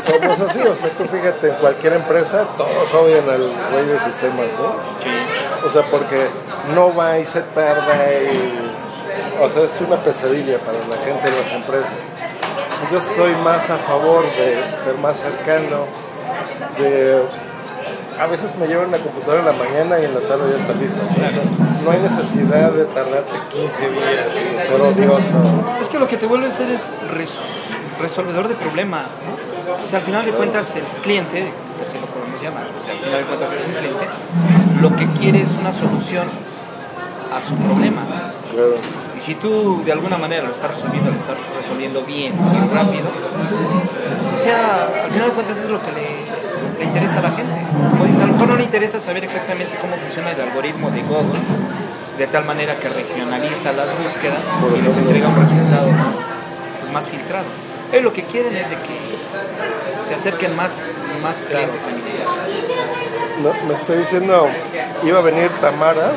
somos 0.02 0.40
así, 0.40 0.60
o 0.60 0.76
sea, 0.76 0.90
tú 0.90 1.04
fíjate, 1.04 1.48
en 1.48 1.54
cualquier 1.56 1.94
empresa 1.94 2.46
todos 2.56 2.92
odian 2.94 3.28
al 3.28 3.52
güey 3.70 3.86
de 3.86 3.98
sistemas, 3.98 4.46
¿no? 4.58 4.76
Sí. 5.02 5.10
O 5.66 5.70
sea, 5.70 5.82
porque 5.90 6.28
no 6.74 6.94
va 6.94 7.18
y 7.18 7.24
se 7.24 7.42
tarda 7.42 7.96
y... 8.12 8.74
O 9.40 9.48
sea, 9.48 9.62
es 9.62 9.80
una 9.80 9.96
pesadilla 9.96 10.58
para 10.58 10.78
la 10.78 10.96
gente 11.04 11.28
en 11.28 11.36
las 11.36 11.52
empresas. 11.52 11.90
Entonces 12.72 12.90
yo 12.90 12.98
estoy 12.98 13.34
más 13.36 13.70
a 13.70 13.76
favor 13.78 14.24
de 14.24 14.76
ser 14.76 14.94
más 14.98 15.18
cercano, 15.18 15.86
de... 16.78 17.22
A 18.20 18.26
veces 18.26 18.54
me 18.56 18.66
llevan 18.66 18.90
la 18.90 18.98
computadora 18.98 19.40
en 19.40 19.46
la 19.46 19.52
mañana 19.52 20.00
y 20.00 20.04
en 20.04 20.14
la 20.14 20.20
tarde 20.20 20.50
ya 20.50 20.56
está 20.58 20.72
listo. 20.74 20.96
¿no? 21.84 21.90
Hay 21.90 22.00
necesidad 22.00 22.72
de 22.72 22.84
tardarte 22.86 23.32
15 23.52 23.90
días 23.90 24.32
y 24.34 24.60
ser 24.66 24.80
odioso. 24.80 25.64
Es 25.80 25.88
que 25.88 25.98
lo 25.98 26.06
que 26.08 26.16
te 26.16 26.26
vuelve 26.26 26.46
a 26.46 26.48
hacer 26.48 26.68
es 26.70 26.80
res- 27.12 27.70
resolvedor 28.00 28.48
de 28.48 28.54
problemas, 28.56 29.20
¿no? 29.24 29.74
O 29.82 29.86
sea, 29.86 30.00
al 30.00 30.04
final 30.04 30.24
de 30.24 30.32
cuentas, 30.32 30.74
el 30.76 30.84
cliente, 31.02 31.52
que 31.76 31.82
así 31.84 31.98
lo 32.00 32.06
podemos 32.06 32.40
llamar, 32.42 32.66
o 32.78 32.82
sea, 32.82 32.94
al 32.94 32.98
final 33.00 33.18
de 33.20 33.24
cuentas 33.26 33.52
es 33.52 33.64
un 33.66 33.72
cliente, 33.74 34.06
lo 34.80 34.96
que 34.96 35.06
quiere 35.20 35.40
es 35.42 35.50
una 35.60 35.72
solución 35.72 36.26
a 37.32 37.40
su 37.40 37.54
problema. 37.54 38.02
Claro. 38.50 38.74
Y 39.16 39.20
si 39.20 39.34
tú 39.36 39.82
de 39.84 39.92
alguna 39.92 40.18
manera 40.18 40.42
lo 40.44 40.50
estás 40.50 40.70
resolviendo, 40.72 41.10
lo 41.10 41.16
estás 41.16 41.36
resolviendo 41.56 42.02
bien 42.02 42.32
y 42.34 42.74
rápido, 42.74 43.10
pues, 43.10 44.40
o 44.40 44.42
sea, 44.42 44.88
al 45.04 45.10
final 45.10 45.28
de 45.28 45.34
cuentas 45.34 45.58
es 45.58 45.68
lo 45.68 45.80
que 45.80 45.92
le, 45.92 46.06
le 46.78 46.84
interesa 46.84 47.18
a 47.18 47.22
la 47.22 47.30
gente. 47.32 47.60
Dices, 48.06 48.20
a 48.22 48.26
lo 48.26 48.32
mejor 48.34 48.48
no 48.48 48.56
le 48.56 48.64
interesa 48.64 49.00
saber 49.00 49.24
exactamente 49.24 49.76
cómo 49.80 49.96
funciona 49.96 50.30
el 50.32 50.40
algoritmo 50.40 50.90
de 50.90 51.02
Google, 51.02 51.38
de 52.18 52.26
tal 52.26 52.44
manera 52.44 52.76
que 52.78 52.88
regionaliza 52.88 53.72
las 53.72 53.86
búsquedas 54.02 54.40
y 54.78 54.82
les 54.82 54.96
entrega 54.96 55.28
un 55.28 55.36
resultado 55.36 55.90
más, 55.92 56.16
pues, 56.80 56.92
más 56.92 57.08
filtrado. 57.08 57.46
Ellos 57.92 58.04
lo 58.04 58.12
que 58.12 58.24
quieren 58.24 58.54
es 58.56 58.68
de 58.70 58.76
que 58.76 60.04
se 60.04 60.14
acerquen 60.14 60.54
más, 60.56 60.70
más 61.22 61.46
clientes 61.46 61.82
a 61.84 61.88
mi 61.88 62.02
negocio. 62.02 62.42
No, 63.42 63.66
me 63.68 63.74
está 63.74 63.94
diciendo, 63.94 64.48
iba 65.04 65.18
a 65.18 65.22
venir 65.22 65.48
Tamara, 65.60 66.10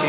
Sí. 0.00 0.06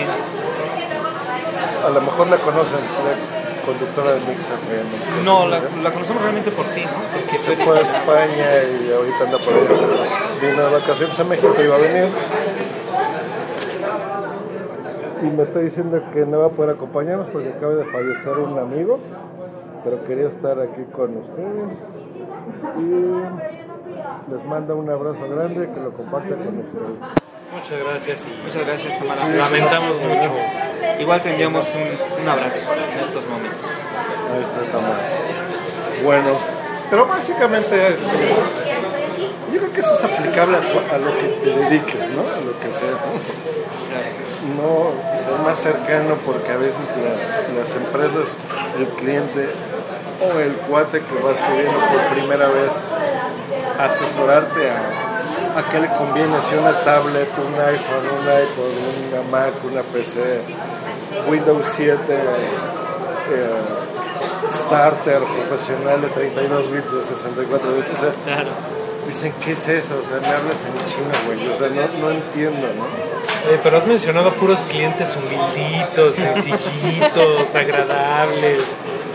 a 1.86 1.89
lo 1.89 2.02
mejor 2.02 2.28
la 2.28 2.38
conocen, 2.38 2.78
la 2.78 3.38
conductora 3.62 4.13
de 4.13 4.19
Mix 4.22 4.50
FM. 4.50 5.26
No, 5.26 5.48
la, 5.48 5.60
la 5.84 5.91
conocemos 5.91 6.22
realmente 6.22 6.52
por 6.52 6.65
ti, 6.67 6.82
¿no? 6.82 7.19
Porque 7.19 7.36
Se 7.36 7.56
fue 7.58 7.78
a 7.78 7.82
España 7.82 8.48
y 8.63 8.91
ahorita 8.91 9.24
anda 9.26 9.38
por 9.38 9.54
allá. 9.54 10.41
Vino 10.41 10.63
de 10.63 10.72
vacaciones 10.72 11.19
a 11.19 11.24
México, 11.24 11.54
iba 11.63 11.76
a 11.76 11.80
venir. 11.80 12.10
Y 15.22 15.26
me 15.26 15.43
está 15.43 15.60
diciendo 15.60 16.02
que 16.13 16.26
no 16.26 16.39
va 16.39 16.45
a 16.48 16.50
poder 16.50 16.76
acompañarnos 16.76 17.28
porque 17.32 17.50
acaba 17.50 17.74
de 17.76 17.86
fallecer 17.86 18.39
un 18.39 18.58
amigo, 18.58 19.00
pero 19.84 20.06
quería 20.06 20.28
estar 20.28 20.60
aquí 20.60 20.84
con 20.93 21.17
ustedes. 21.17 21.78
Y 22.78 23.59
les 24.32 24.46
manda 24.46 24.74
un 24.76 24.89
abrazo 24.89 25.28
grande 25.30 25.70
que 25.74 25.80
lo 25.80 25.92
comparta 25.94 26.30
con 26.30 26.60
ustedes. 26.60 27.00
Muchas 27.54 27.80
gracias 27.84 28.26
y 28.28 28.44
Muchas 28.46 28.65
gracias, 28.65 29.00
Tamara. 29.00 29.28
lamentamos 29.36 29.96
mucho. 30.02 30.32
Igual 31.00 31.22
te 31.22 31.30
enviamos 31.32 31.68
un, 31.76 32.22
un 32.24 32.30
abrazo 32.30 32.70
en 32.94 33.00
estos 33.00 33.26
momentos. 33.28 33.65
Ahí 34.34 34.44
está 34.44 34.60
Tamara. 34.72 35.00
Bueno, 36.04 36.30
pero 36.89 37.06
básicamente 37.08 37.76
es, 37.88 38.02
es- 38.04 38.60
yo 39.52 39.60
creo 39.60 39.74
que 39.74 39.82
eso 39.82 39.94
es 39.94 40.04
aplicable 40.04 40.58
a, 40.58 40.96
a 40.96 40.98
lo 41.00 41.18
que 41.18 41.24
te 41.28 41.50
dediques, 41.50 42.12
¿no? 42.12 42.22
A 42.22 42.39
lo 42.46 42.60
que 42.60 42.72
sea. 42.72 42.89
No 44.56 44.94
ser 45.18 45.34
más 45.44 45.60
cercano 45.60 46.15
porque 46.26 46.52
a 46.52 46.58
veces 46.58 46.94
las, 46.98 47.44
las 47.58 47.76
empresas, 47.76 48.38
el 48.78 48.88
cliente 48.89 49.48
o 50.22 50.39
el 50.39 50.54
cuate 50.54 51.00
que 51.02 51.15
va 51.15 51.34
subiendo 51.48 51.80
por 51.80 52.15
primera 52.15 52.48
vez, 52.48 52.72
asesorarte 53.86 54.70
a, 54.70 55.60
a 55.60 55.72
qué 55.72 55.80
le 55.80 55.88
conviene, 55.89 56.34
si 56.50 56.56
una 56.56 56.72
tablet, 56.72 57.30
un 57.38 57.54
iPhone, 57.54 58.06
un 58.12 58.26
iPod, 58.26 58.74
una 59.12 59.22
Mac, 59.32 59.54
una 59.63 59.82
PC, 59.82 60.42
Windows 61.28 61.65
7, 61.76 61.98
eh, 63.32 63.50
starter 64.52 65.20
profesional 65.20 66.02
de 66.02 66.08
32 66.08 66.72
bits, 66.72 66.92
de 66.92 67.04
64 67.04 67.74
bits, 67.76 67.89
o 67.92 67.98
sea, 67.98 68.12
Claro. 68.26 68.50
dicen, 69.06 69.34
¿qué 69.44 69.52
es 69.54 69.68
eso? 69.68 69.94
O 70.00 70.04
sea, 70.04 70.20
me 70.22 70.28
hablas 70.28 70.58
en 70.65 70.74
chino, 70.89 71.13
güey, 71.28 71.48
o 71.52 71.56
sea, 71.56 71.70
no, 71.70 71.82
no 72.00 72.12
entiendo, 72.12 72.68
¿no? 72.76 72.86
Eh, 73.52 73.60
pero 73.63 73.78
has 73.78 73.88
mencionado 73.88 74.34
puros 74.34 74.60
clientes 74.63 75.15
humilditos, 75.15 76.15
sencillitos, 76.15 77.56
agradables, 77.56 78.60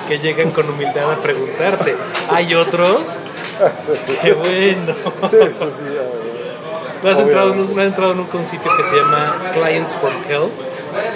que 0.09 0.19
llegan 0.19 0.51
con 0.51 0.69
humildad 0.71 1.13
a 1.13 1.17
preguntarte. 1.17 1.97
¿Hay 2.31 2.55
otros? 2.55 3.17
¡Qué 4.23 4.33
bueno! 4.33 4.95
sí, 5.31 5.37
sí, 5.53 5.53
sí, 5.53 5.85
ya, 5.95 7.03
No 7.03 7.11
has, 7.11 7.19
entrado 7.19 7.53
en 7.53 7.61
un, 7.61 7.75
no 7.75 7.81
has 7.83 7.89
entrado 7.89 8.13
en 8.13 8.21
un 8.21 8.47
sitio 8.47 8.77
que 8.77 8.85
se 8.85 8.97
llama 8.97 9.37
Clients 9.53 9.95
from 9.97 10.13
Hell, 10.29 10.51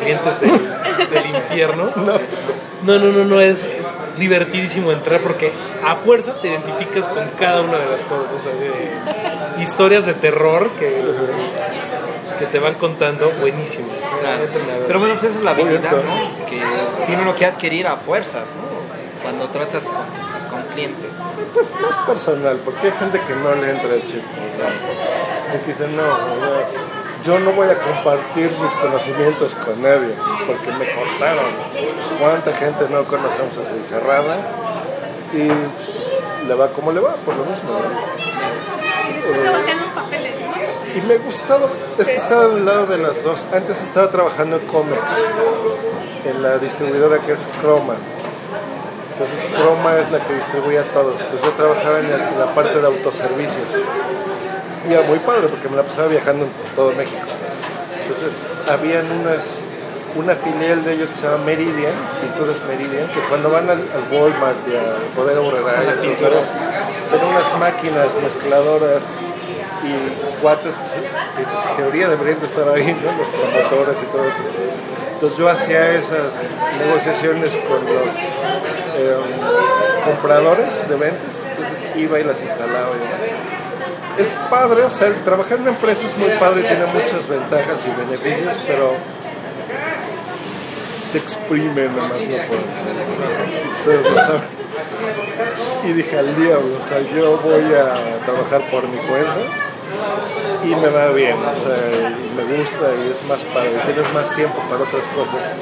clientes 0.03 0.41
del, 0.41 1.11
del 1.11 1.37
infierno. 1.37 1.91
No, 2.81 2.97
no, 2.97 3.11
no, 3.11 3.25
no, 3.25 3.41
es, 3.41 3.65
es 3.65 3.87
divertidísimo 4.19 4.93
entrar 4.93 5.21
porque 5.21 5.53
a 5.85 5.97
fuerza 5.97 6.41
te 6.41 6.49
identificas 6.49 7.09
con 7.09 7.29
cada 7.31 7.61
una 7.61 7.77
de 7.77 7.87
las 7.87 8.05
cosas, 8.05 8.27
o 8.37 8.39
sea, 8.39 8.53
de 8.53 9.63
historias 9.63 10.07
de 10.07 10.15
terror 10.15 10.71
que, 10.79 11.03
que 12.39 12.47
te 12.47 12.59
van 12.61 12.75
contando 12.75 13.33
buenísimas. 13.41 13.97
Claro. 14.21 14.45
Pero 14.87 14.99
bueno, 15.01 15.15
pues 15.15 15.25
esa 15.25 15.39
es 15.39 15.45
la 15.45 15.51
habilidad, 15.51 15.91
¿no? 15.91 16.47
Que 16.47 16.63
tiene 17.07 17.23
uno 17.23 17.35
que 17.35 17.47
adquirir 17.47 17.89
a 17.89 17.97
fuerzas, 17.97 18.51
¿no? 18.51 18.78
Cuando 19.29 19.47
tratas 19.49 19.85
con, 19.85 20.07
con 20.49 20.63
clientes. 20.73 21.11
Pues 21.53 21.71
más 21.83 21.97
personal, 22.07 22.57
porque 22.65 22.87
hay 22.87 22.93
gente 22.99 23.21
que 23.21 23.35
no 23.35 23.55
le 23.57 23.73
entra 23.73 23.95
el 23.95 24.01
chip. 24.07 24.23
¿no? 24.25 25.55
Y 25.55 25.59
que 25.61 25.67
dice, 25.67 25.87
no, 25.89 26.03
o 26.03 26.41
sea, 26.41 26.65
yo 27.25 27.39
no 27.41 27.53
voy 27.53 27.69
a 27.69 27.79
compartir 27.79 28.51
mis 28.59 28.73
conocimientos 28.73 29.55
con 29.55 29.83
nadie, 29.83 30.15
porque 30.47 30.73
me 30.73 30.87
costaron. 30.95 31.45
¿Cuánta 32.19 32.55
gente 32.55 32.87
no 32.89 33.05
conocemos 33.05 33.59
así 33.59 33.85
cerrada? 33.85 34.39
Y 35.35 36.47
le 36.47 36.55
va 36.55 36.69
como 36.69 36.91
le 36.93 37.01
va, 37.01 37.15
por 37.17 37.37
lo 37.37 37.45
mismo. 37.45 37.69
¿no? 37.69 37.89
Y 39.29 39.49
voltean 39.49 39.79
los 39.79 39.89
papeles, 39.91 40.41
¿no? 40.41 40.97
Y 40.97 41.01
me 41.03 41.15
ha 41.15 41.19
gustado, 41.19 41.69
es 41.99 42.07
que 42.07 42.15
estaba 42.15 42.45
al 42.45 42.65
lado 42.65 42.87
de 42.87 42.97
las 42.97 43.23
dos. 43.23 43.47
Antes 43.53 43.83
estaba 43.83 44.09
trabajando 44.09 44.57
en 44.57 44.67
Comex, 44.69 45.03
en 46.25 46.43
la 46.43 46.57
distribuidora 46.57 47.19
que 47.19 47.33
es 47.33 47.47
Chroma. 47.61 47.95
Entonces 49.19 49.51
Chroma 49.51 49.99
es 49.99 50.13
la 50.13 50.21
que 50.21 50.35
distribuía 50.35 50.83
a 50.83 50.85
todos. 50.95 51.21
Entonces 51.21 51.43
yo 51.43 51.51
trabajaba 51.51 51.99
en, 51.99 52.09
la 52.09 52.55
parte 52.55 52.79
de 52.79 52.87
autoservicios. 52.87 53.67
Y 54.89 54.93
era 54.93 55.03
muy 55.03 55.19
padre 55.19 55.49
porque 55.49 55.69
me 55.69 55.77
la 55.77 55.83
pasaba 55.83 56.07
viajando 56.07 56.45
en 56.45 56.53
todo 56.77 56.93
México. 56.93 57.27
Entonces 57.99 58.47
habían 58.71 59.11
unas, 59.11 59.67
una 60.15 60.37
filial 60.37 60.85
de 60.85 60.95
ellos 60.95 61.11
que 61.11 61.17
se 61.17 61.23
llama 61.25 61.45
Meridian, 61.45 61.93
Pinturas 62.23 62.63
Meridian, 62.69 63.09
que 63.09 63.19
cuando 63.29 63.51
van 63.51 63.69
al, 63.69 63.83
al 63.83 64.05
Walmart 64.07 64.63
y 64.71 64.77
a 64.77 64.95
Bodega 65.17 65.41
Borrera, 65.41 65.83
ven 65.83 67.25
unas 67.27 67.59
máquinas 67.59 68.07
mezcladoras 68.23 69.03
y 69.83 70.41
cuates 70.41 70.77
que 70.79 71.43
en 71.43 71.77
teoría 71.77 72.09
deberían 72.09 72.39
de 72.39 72.47
estar 72.47 72.69
ahí, 72.69 72.97
¿no? 73.03 73.19
los 73.19 73.29
promotores 73.29 73.99
y 74.01 74.07
todo 74.07 74.25
esto. 74.29 74.43
Entonces 75.19 75.37
yo 75.37 75.49
hacía 75.49 75.95
esas 75.95 76.55
negociaciones 76.79 77.57
con 77.57 77.85
los 77.85 78.15
eh, 78.97 79.17
compradores 80.05 80.89
de 80.89 80.95
ventas, 80.95 81.45
entonces 81.45 81.89
iba 81.97 82.21
y 82.21 82.23
las 82.23 82.41
instalaba. 82.41 82.91
y. 82.95 84.21
Es 84.23 84.37
padre, 84.49 84.85
o 84.85 84.91
sea, 84.93 85.13
trabajar 85.25 85.55
en 85.55 85.63
una 85.63 85.71
empresa 85.73 86.07
es 86.07 86.17
muy 86.17 86.31
padre 86.39 86.63
tiene 86.63 86.87
muchas 86.87 87.27
ventajas 87.29 87.85
y 87.85 88.01
beneficios, 88.01 88.61
pero 88.65 88.93
te 91.11 91.19
exprime 91.19 91.89
nada 91.89 92.11
más 92.11 92.23
no 92.23 92.37
puedo. 92.47 93.73
Ustedes 93.73 94.05
lo 94.05 94.21
saben. 94.21 94.43
Y 95.83 95.93
dije 95.95 96.17
al 96.17 96.37
diablo, 96.37 96.77
o 96.79 96.83
sea, 96.83 97.01
yo 97.01 97.39
voy 97.39 97.75
a 97.75 98.25
trabajar 98.25 98.71
por 98.71 98.87
mi 98.87 98.99
cuenta 98.99 99.35
y 100.65 100.75
me 100.75 100.89
va 100.89 101.09
bien, 101.11 101.37
o 101.37 101.57
sea, 101.57 102.11
me 102.37 102.45
gusta 102.57 102.91
y 103.05 103.11
es 103.11 103.25
más 103.29 103.45
padre, 103.47 103.71
tienes 103.85 104.13
más 104.13 104.35
tiempo 104.35 104.59
para 104.69 104.83
otras 104.83 105.07
cosas, 105.09 105.55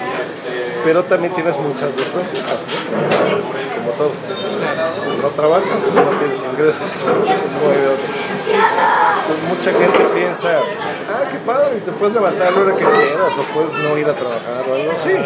pero 0.85 1.05
también 1.05 1.33
tienes 1.33 1.57
muchas 1.59 1.97
desventajas, 1.97 2.67
¿no? 2.91 3.77
como 3.77 3.91
todo. 3.93 4.13
No 5.23 5.29
trabajas, 5.29 5.67
no 5.95 6.19
tienes 6.19 6.41
ingresos, 6.43 7.01
no. 7.07 7.13
Entonces 9.27 9.49
mucha 9.49 9.73
gente 9.73 9.99
piensa, 10.15 10.61
ah, 11.11 11.29
qué 11.31 11.39
padre, 11.39 11.79
y 11.79 11.81
te 11.81 11.93
puedes 11.93 12.15
levantar 12.15 12.49
a 12.49 12.51
la 12.51 12.61
hora 12.61 12.77
que 12.77 12.85
quieras 12.85 13.33
o 13.39 13.43
puedes 13.55 13.73
no 13.75 13.99
ir 13.99 14.07
a 14.07 14.13
trabajar 14.13 14.65
o 14.69 14.75
algo 14.75 14.93
así. 14.93 15.17